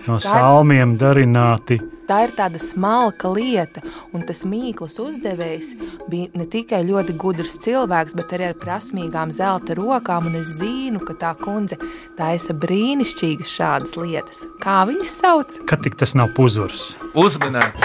no 0.09 0.17
salmiem 0.17 0.97
darināti. 0.97 1.83
Tā 2.09 2.19
ir 2.27 2.33
tāda 2.37 2.61
smalka 2.61 3.31
lieta, 3.33 3.81
un 4.13 4.21
tas 4.29 4.43
mīklas 4.45 4.99
uzdevējs 5.01 5.71
bija 6.13 6.29
ne 6.37 6.45
tikai 6.53 6.83
ļoti 6.85 7.15
gudrs 7.17 7.55
cilvēks, 7.65 8.13
bet 8.19 8.35
arī 8.37 8.51
ar 8.51 8.59
prasmīgām 8.61 9.33
zelta 9.33 9.75
rokām. 9.79 10.27
un 10.29 10.35
Es 10.37 10.51
zinu, 10.59 11.01
ka 11.01 11.15
tā 11.15 11.33
kundze 11.41 11.79
taisa 12.19 12.53
brīnišķīgas 12.53 13.49
šādas 13.57 13.97
lietas. 13.97 14.45
Kā 14.61 14.83
viņas 14.89 15.15
sauc? 15.23 15.57
Kad 15.67 15.83
tik 15.87 15.97
tas 15.97 16.15
nav 16.15 16.35
puzurs? 16.37 16.95
Uzminēts. 17.15 17.81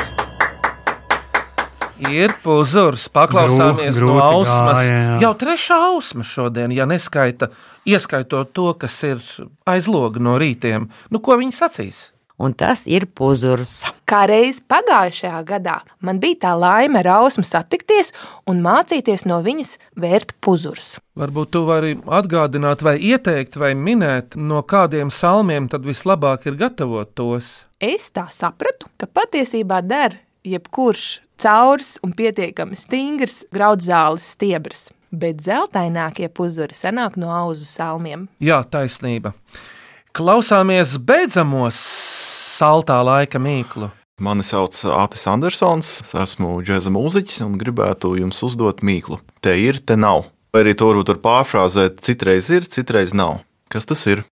Ir 2.09 2.31
puzurs, 2.43 3.09
paklausāmies 3.11 3.95
Grū- 3.97 4.13
no 4.15 4.21
ausmas. 4.23 4.77
gāja, 4.79 4.99
jā. 4.99 5.15
Jau 5.21 5.33
trešā 5.35 5.77
ausma 5.91 6.23
šodien, 6.23 6.71
ja 6.71 6.85
neskaita, 6.87 7.49
ieskaitot 7.85 8.53
to, 8.55 8.73
kas 8.73 8.95
ir 9.03 9.19
aiz 9.67 9.87
loga 9.87 10.19
no 10.19 10.37
rītiem. 10.39 10.87
Nu, 11.11 11.19
ko 11.19 11.35
viņi 11.37 11.51
sacīs? 11.55 12.09
Un 12.39 12.53
tas 12.55 12.85
ir 12.87 13.03
puzurs. 13.11 13.81
Kā 14.07 14.21
reiz 14.31 14.61
pagājušajā 14.71 15.39
gadā 15.47 15.81
man 15.99 16.21
bija 16.23 16.45
tā 16.45 16.53
laime 16.55 17.01
ar 17.01 17.09
ausmu 17.17 17.43
satikties 17.43 18.13
un 18.47 18.61
mācīties 18.63 19.25
no 19.27 19.41
viņas 19.43 19.73
vērt 19.99 20.31
puzurus. 20.39 20.95
Varbūt 21.19 21.51
tu 21.51 21.65
vari 21.67 21.97
atgādināt, 21.99 22.79
vai 22.85 22.95
ieteikt, 23.11 23.57
vai 23.59 23.73
minēt, 23.75 24.37
no 24.39 24.61
kādiem 24.63 25.11
salmiem 25.11 25.67
tad 25.67 25.83
vislabāk 25.83 26.47
ir 26.47 26.55
gatavot 26.61 27.11
tos. 27.11 27.65
Es 27.83 28.07
tā 28.15 28.29
sapratu, 28.31 28.87
ka 28.95 29.09
patiesībā 29.11 29.81
der 29.83 30.21
jebkurš 30.47 31.19
caurs 31.43 31.97
un 32.03 32.15
pietiekami 32.15 32.79
stingrs 32.79 33.41
graudzāles 33.51 34.29
stiebrs, 34.35 34.87
bet 35.11 35.43
zeltainākie 35.43 36.31
puzuri 36.31 36.77
sanāk 36.77 37.19
no 37.19 37.33
auzu 37.35 37.67
salmiem. 37.67 38.29
Jā, 38.39 38.61
taisnība. 38.63 39.35
Klausāmies 40.15 40.95
beidzamos 41.03 42.08
saltā 42.59 42.99
laika 43.05 43.39
mīklu. 43.41 43.89
Mani 44.19 44.43
sauc 44.43 44.75
Atis 44.91 45.23
Andersons, 45.31 45.91
es 46.03 46.15
esmu 46.25 46.57
džēza 46.65 46.91
mūziķis 46.91 47.45
un 47.45 47.55
gribētu 47.61 48.17
jums 48.19 48.41
uzdot 48.43 48.83
mīklu. 48.83 49.21
Te 49.39 49.55
ir, 49.55 49.79
te 49.79 49.95
nav. 49.95 50.25
Vai 50.51 50.65
arī 50.65 50.73
to 50.75 50.89
varbūt 50.89 51.13
var 51.13 51.21
pārfrāzēt, 51.27 52.01
citreiz 52.03 52.49
ir, 52.51 52.67
citreiz 52.67 53.13
nav. 53.15 53.39
Kas 53.71 53.87
tas 53.87 54.03
ir? 54.11 54.25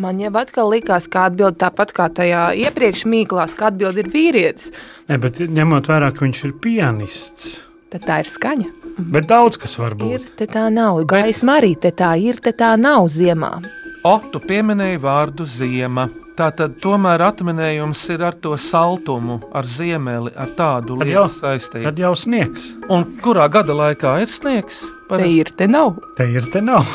Man 0.00 0.20
jau 0.20 0.30
atkal 0.40 0.70
likās, 0.72 1.08
ka 1.10 1.26
atbild 1.28 1.58
tāpat 1.60 1.92
kā 1.96 2.08
tajā 2.12 2.48
iepriekš 2.64 3.04
mīklās, 3.12 3.56
ka 3.58 3.70
atbild 3.70 3.98
ir 4.00 4.08
vīrietis. 4.12 4.70
Ne, 5.10 5.18
bet 5.20 5.40
ņemot 5.40 5.88
vērā, 5.90 6.12
ka 6.16 6.24
viņš 6.24 6.42
ir 6.48 6.52
pianists. 6.62 7.54
Tad 7.92 8.06
tā 8.08 8.20
ir 8.24 8.30
skaņa. 8.30 8.70
Bet 8.96 9.28
daudz 9.28 9.60
kas 9.60 9.76
var 9.80 9.96
būt. 9.98 10.16
Ir, 10.16 10.30
te 10.38 10.48
tā 10.48 10.68
nav. 10.72 11.02
Gaisma 11.08 11.58
arī 11.60 11.74
te 11.80 11.92
tā 11.96 12.14
ir, 12.20 12.40
te 12.44 12.54
tā 12.56 12.72
nav 12.80 13.10
ziemā. 13.12 13.58
O, 14.06 14.20
tu 14.30 14.38
pieminēji 14.38 15.00
vārdu 15.02 15.42
ziema. 15.50 16.04
Tā 16.38 16.50
tad 16.54 16.76
tomēr 16.84 17.24
atminējums 17.26 18.02
ir 18.14 18.22
ar 18.28 18.36
to 18.38 18.52
saltumu, 18.60 19.40
ar 19.56 19.66
ziemeli, 19.66 20.30
ar 20.36 20.52
tādu 20.54 20.98
Tad 21.00 21.08
lietu 21.08 21.38
saistību. 21.40 21.84
Tad 21.88 21.98
jau 22.04 22.12
sniegs. 22.14 22.68
Un 22.92 23.06
kurā 23.24 23.48
gada 23.50 23.74
laikā 23.74 24.12
ir 24.22 24.30
sniegs? 24.30 24.84
Te 25.10 25.26
ir, 25.26 25.50
te 25.58 25.66
nav. 25.66 25.96
Te 26.18 26.28
ir, 26.30 26.46
te 26.52 26.62
nav. 26.62 26.86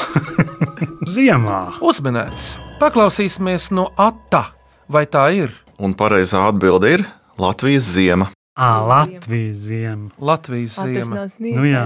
Ziemā. 1.15 1.59
Uzmanēts. 1.83 2.53
Paklausīsimies 2.79 3.71
no 3.75 3.89
Ata. 3.99 4.45
Vai 4.91 5.03
tā 5.09 5.25
ir? 5.35 5.57
Un 5.81 5.97
pareizā 5.97 6.45
atbilde 6.47 6.95
ir 6.95 7.09
Latvijas 7.41 7.91
ziema. 7.91 8.31
À, 8.55 8.81
Latvijas 8.83 9.57
ziema. 9.57 10.09
Latvijas 10.19 10.75
ziema. 10.75 11.27
Nu 11.39 11.63
jā. 11.63 11.85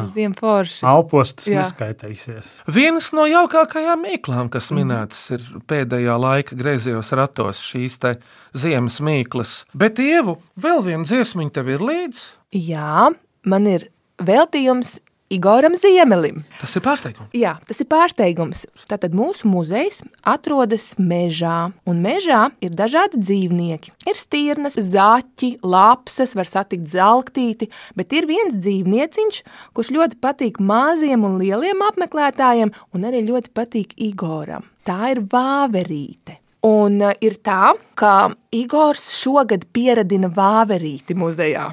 Alpos 0.82 1.36
tas 1.38 1.46
Jā. 1.46 1.62
neskaitīsies. 1.62 2.50
Vienas 2.66 3.12
no 3.14 3.28
jaukākajām 3.30 4.02
mīklām, 4.02 4.50
kas 4.50 4.72
minētas 4.74 5.22
ir 5.38 5.46
pēdējā 5.70 6.16
laika 6.18 6.58
griezījos 6.58 7.14
ratos, 7.14 7.62
šīs 7.62 8.00
te 8.02 8.16
ziemas 8.58 8.98
mīklas. 8.98 9.60
Bet, 9.78 10.02
Ievu, 10.02 10.40
vēl 10.58 10.82
viena 10.88 11.06
dziesmiņa 11.06 11.54
tev 11.54 11.70
ir 11.76 11.86
līdzi? 11.86 12.26
Jā, 12.58 13.12
man 13.46 13.70
ir 13.70 13.92
veltījums 14.18 14.98
Igoram 15.36 15.76
Ziemelim. 15.76 16.44
Tas 16.62 16.76
ir 16.78 16.84
pārsteigums. 16.86 17.32
Jā, 17.36 17.56
tas 17.68 17.82
ir 17.82 17.88
pārsteigums. 17.92 18.64
Tātad 18.90 19.16
mūsu 19.18 19.50
muzejs 19.52 20.02
atrodas 20.28 20.94
mežā, 21.02 21.72
un 21.90 22.00
mežā 22.04 22.46
ir 22.64 22.76
dažādi 22.78 23.20
dzīvnieki. 23.20 23.92
Ir 24.08 24.20
stirnas, 24.20 24.78
zaķi, 24.80 25.56
lapsas, 25.66 26.36
var 26.38 26.48
satikt 26.50 26.88
zeltīti, 26.94 27.68
bet 28.00 28.16
ir 28.16 28.30
viens 28.30 28.56
dzīvnieciņš, 28.56 29.42
kurš 29.76 29.92
ļoti 29.98 30.22
patīk 30.24 30.62
maziem 30.64 31.28
un 31.28 31.38
lieliem 31.42 31.84
apmeklētājiem, 31.90 32.74
un 32.96 33.12
arī 33.12 33.26
ļoti 33.28 33.52
patīk 33.56 33.98
Igoram. 34.08 34.70
Tā 34.86 35.16
ir 35.16 35.24
vāverīte. 35.32 36.45
Un 36.66 36.98
uh, 37.04 37.14
ir 37.22 37.38
tā, 37.46 37.76
ka 38.00 38.32
Igors 38.56 39.04
šogad 39.20 39.68
pieradina 39.76 40.32
vāverīti 40.34 41.18
muzejā. 41.18 41.68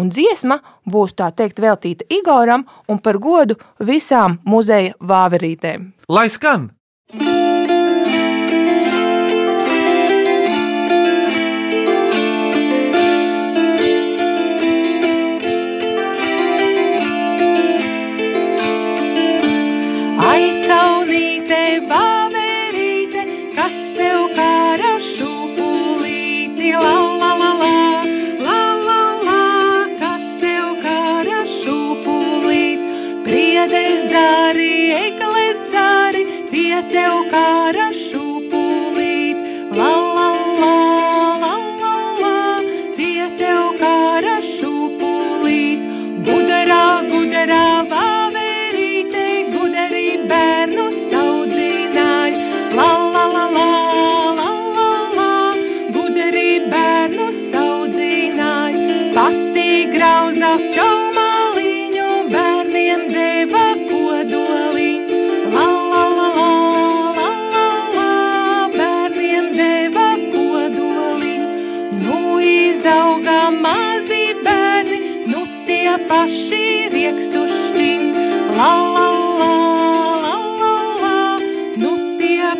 Un 0.00 0.08
dziesma 0.14 0.60
būs 0.88 1.16
tā 1.18 1.28
teikt 1.36 1.60
veltīta 1.60 2.08
Igoram 2.08 2.64
un 2.88 3.02
par 3.04 3.20
godu 3.20 3.58
visām 3.84 4.40
muzeja 4.48 4.96
vāverītēm. 5.00 5.92
Lai 6.08 6.28
skan! 6.32 6.70
Aicaunīte, 7.12 7.57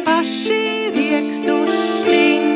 paši 0.06 0.62
riekstušķiņ. 0.94 2.46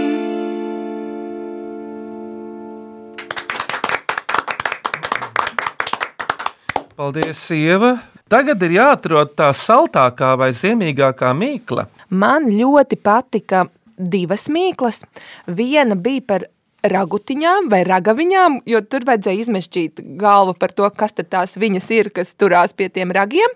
Paldies, 6.97 7.45
Ieva! 7.57 7.97
Tagad 8.33 8.63
ir 8.65 8.79
jāatrod 8.79 9.35
tā 9.37 9.51
saltākā 9.53 10.33
vai 10.41 10.55
ziemīgākā 10.57 11.35
mīkla. 11.37 11.85
Man 12.09 12.47
ļoti 12.49 12.97
patika 12.97 13.67
divas 13.97 14.47
mīklas. 14.49 15.03
Viena 15.47 15.99
bija 16.01 16.25
par 16.33 16.47
ragutiņām 16.83 17.69
vai 17.71 17.83
ragaviņām, 17.87 18.63
jo 18.67 18.81
tur 18.89 19.05
vajadzēja 19.07 19.45
izmešķīt 19.45 20.03
galvu 20.21 20.55
par 20.59 20.73
to, 20.75 20.89
kas 20.97 21.15
tad 21.19 21.29
tās 21.33 21.59
viņas 21.61 21.91
ir, 21.95 22.11
kas 22.15 22.35
turās 22.35 22.75
pie 22.75 22.89
tiem 22.89 23.13
ragiem. 23.15 23.53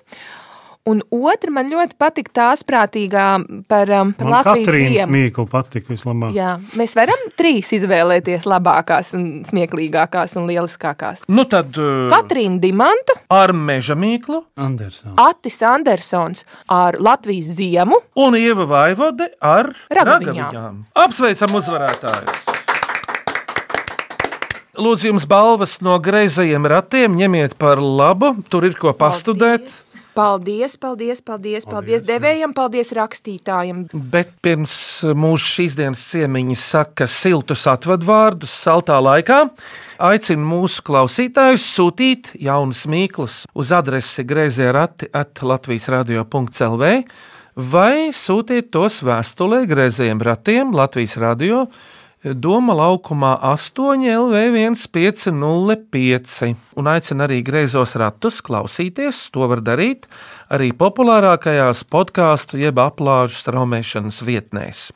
Un 0.86 1.00
otra 1.10 1.50
man 1.50 1.66
ļoti 1.66 1.96
patika 1.98 2.30
tā 2.38 2.46
sprātīgā 2.60 3.24
par, 3.66 3.90
um, 3.90 4.12
par 4.14 4.28
Man 4.28 4.34
Latvijas 4.36 4.68
Katrīnas 4.68 5.10
mīkla 5.10 5.44
patika 5.50 5.90
vislabāk. 5.90 6.30
Jā, 6.36 6.52
mēs 6.78 6.94
varam 6.94 7.24
trīs 7.34 7.72
izvēlēties 7.74 8.46
labākās, 8.46 9.10
un 9.18 9.24
smieklīgākās 9.48 10.36
un 10.38 10.46
lieliskākās. 10.46 11.26
Nu 11.26 11.42
tad 11.50 11.74
uh, 11.82 12.06
Katrīna 12.12 12.62
Dimanta, 12.62 13.18
ar 13.34 13.50
meža 13.50 13.98
mīklu, 13.98 14.44
Andersons. 14.62 15.18
Atis 15.26 15.58
Andersons 15.66 16.46
ar 16.70 17.00
Latvijas 17.02 17.50
ziemu 17.58 17.98
un 18.22 18.38
Ieva 18.38 18.68
Vaivode 18.70 19.32
ar 19.42 19.72
Ragaviņām. 19.90 20.38
ragaviņām. 20.38 20.84
Apsveicam 21.02 21.58
uzvarētājus! 21.58 22.54
Lūdzu, 24.76 25.06
jums 25.08 25.24
balvas 25.24 25.78
no 25.80 25.94
greizajiem 26.04 26.66
ratiem, 26.68 27.14
ņemiet 27.16 27.54
par 27.56 27.80
labu, 27.80 28.34
tur 28.52 28.66
ir 28.68 28.74
ko 28.76 28.92
pastudēt. 28.92 29.64
Paldies, 29.64 29.85
paldies, 30.16 31.22
paldies, 31.22 31.66
paldies 31.68 32.04
devējiem, 32.06 32.54
paldies 32.56 32.92
rakstītājiem. 32.96 33.84
Bet 34.12 34.32
pirms 34.44 34.76
mūsu 35.16 35.50
šīs 35.52 35.76
dienas 35.78 36.02
ciemiņi 36.10 36.56
saka 36.60 37.08
siltus 37.10 37.66
atvadvārdus 37.70 38.54
saltā 38.64 38.98
laikā, 39.04 39.42
aicinu 40.10 40.48
mūsu 40.48 40.84
klausītājus 40.86 41.68
sūtīt 41.76 42.34
jaunas 42.42 42.86
mīklas 42.90 43.44
uz 43.54 43.72
adresi 43.76 44.24
grazē 44.26 44.72
rati 44.76 45.10
at 45.12 45.42
Latvijas 45.44 45.90
radio.clv 45.92 46.92
vai 47.56 48.12
sūtīt 48.12 48.68
tos 48.74 49.00
vēstulē 49.04 49.64
grazējiem 49.68 50.20
ratiem 50.20 50.74
Latvijas 50.76 51.16
radio 51.20 51.66
Doma 52.34 52.74
laukumā 52.74 53.36
8 53.46 54.02
LV 54.10 54.56
1505 54.74 56.54
un 56.74 56.88
aicina 56.90 57.26
arī 57.28 57.38
greizos 57.46 57.94
ratus 57.94 58.40
klausīties. 58.42 59.28
To 59.30 59.46
var 59.46 59.62
darīt 59.62 60.08
arī 60.50 60.72
populārākajās 60.74 61.84
podkāstu 61.86 62.58
jeb 62.58 62.80
aplāžu 62.82 63.38
straumēšanas 63.44 64.18
vietnēs. 64.26 64.90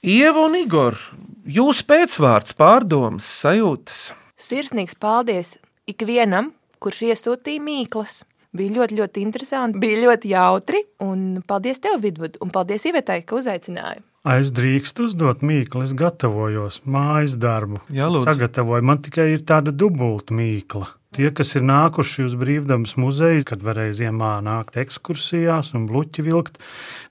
Ieva 0.00 0.46
un 0.46 0.56
Igor, 0.56 0.96
jūsu 1.44 1.84
pēcvārds, 1.90 2.56
pārdomas, 2.56 3.28
sajūtas. 3.42 4.14
Sirsnīgs 4.40 4.96
paldies 4.96 5.58
ikvienam, 5.90 6.54
kurš 6.80 7.04
iesūtīja 7.10 7.60
mīklas. 7.60 8.22
Bija 8.56 8.78
ļoti, 8.78 8.96
ļoti 8.96 9.20
interesanti, 9.20 9.80
bija 9.82 10.06
ļoti 10.06 10.32
jautri. 10.32 10.86
Un 11.04 11.42
paldies 11.44 11.84
tev, 11.84 12.00
Vidvud, 12.00 12.40
un 12.40 12.48
paldies 12.54 12.88
Ivetai, 12.88 13.20
ka 13.28 13.36
uzaicināji. 13.36 14.00
Es 14.26 14.50
drīkstu 14.50 15.06
uzdot 15.06 15.44
mīklu, 15.46 15.84
es 15.86 15.92
gatavojos 15.94 16.80
mājas 16.82 17.36
darbu. 17.38 17.78
Jā, 17.94 18.08
lūdzu. 18.10 18.26
Sagatavoju, 18.26 18.82
man 18.88 18.98
tikai 19.04 19.28
ir 19.36 19.44
tāda 19.46 19.70
dubulta 19.70 20.34
mīkla. 20.34 20.88
Tie, 21.14 21.30
kas 21.32 21.54
ir 21.56 21.62
nākuši 21.64 22.26
uz 22.26 22.34
brīvdabas 22.36 22.96
muzeju, 23.00 23.44
kad 23.46 23.62
varēja 23.64 23.94
ziemā 24.02 24.34
nākt 24.44 24.76
ekskursijās 24.82 25.70
un 25.78 25.86
bluķi 25.88 26.26
vilkt, 26.26 26.58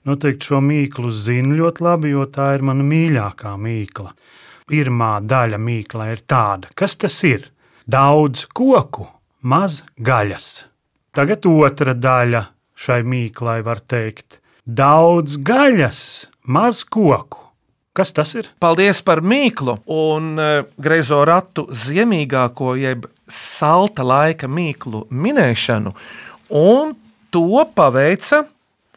noteikti 0.06 0.50
šo 0.50 0.60
mīklu 0.62 1.10
zina 1.10 1.56
ļoti 1.56 1.86
labi, 1.88 2.12
jo 2.12 2.28
tā 2.30 2.52
ir 2.58 2.66
mana 2.68 2.84
mīļākā 2.86 3.56
mīkla. 3.64 4.12
Pirmā 4.68 5.10
daļa 5.24 5.58
mīkla 5.62 6.10
ir 6.12 6.22
tāda, 6.28 6.70
kas 6.78 6.98
tas 7.00 7.16
ir? 7.26 7.48
Daudz 7.88 8.44
koku, 8.52 9.08
maz 9.40 9.80
gaļas. 9.96 10.66
Tagad 11.16 11.48
otra 11.48 11.96
daļa 11.96 12.44
šai 12.76 13.00
mīklai 13.08 13.62
var 13.64 13.80
teikt: 13.80 14.42
daudz 14.66 15.38
gaļas, 15.40 16.00
maz 16.46 16.82
koku. 16.84 17.42
Kas 17.96 18.12
tas 18.12 18.34
ir? 18.36 18.50
Paldies 18.60 19.00
par 19.04 19.22
mīklu 19.24 19.78
un 19.88 20.34
uh, 20.36 20.66
greizo 20.76 21.22
ratu 21.24 21.64
ziemīgāko, 21.72 22.74
jeb 22.76 23.06
salta 23.28 24.04
laika 24.04 24.48
mīklu 24.48 25.06
minēšanu. 25.10 25.94
Un 26.60 26.92
to 27.32 27.64
paveica 27.74 28.44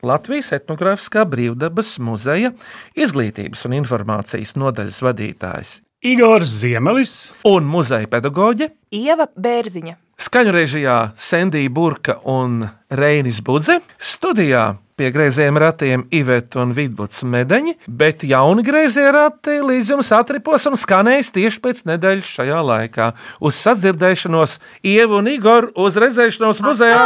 Latvijas 0.05 0.53
etnogrāfiskā 0.55 1.25
brīvdabas 1.27 1.97
muzeja 2.03 2.53
izglītības 2.95 3.65
un 3.67 3.79
informācijas 3.81 4.55
nodaļas 4.59 5.01
vadītājs 5.03 5.79
Igors 6.07 6.53
Ziemelis 6.61 7.33
un 7.43 7.65
muzeja 7.67 8.07
pedagoģe 8.07 8.69
Ieva 8.95 9.25
Bērziņa. 9.35 9.97
Skaņu 10.19 10.53
režijā 10.55 10.99
Sandija 11.19 11.71
Burka 11.71 12.15
un 12.23 12.61
Reinis 12.87 13.41
Budze, 13.43 13.81
studijā 13.99 14.77
pie 14.99 15.13
greiziem 15.15 15.57
ratiem 15.57 16.03
Iveta 16.11 16.59
un 16.59 16.73
Vidbuds 16.75 17.23
medaļi, 17.23 17.77
bet 17.87 18.25
jauni 18.27 18.65
greizie 18.67 19.07
rati 19.15 19.61
līdz 19.63 19.93
jums 19.95 20.11
atripos 20.15 20.67
un 20.67 20.75
skanēs 20.79 21.31
tieši 21.35 21.63
pēc 21.63 21.85
nedēļas 21.87 22.35
šajā 22.35 22.61
laikā. 22.73 23.11
Uz 23.39 23.63
sadzirdēšanos 23.63 24.59
Ievu 24.83 25.21
un 25.23 25.31
Igoru 25.31 25.71
uz 25.79 25.99
redzēšanos 26.03 26.63
muzejā! 26.67 27.05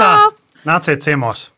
Nāciet 0.65 1.05
ciemos! 1.05 1.52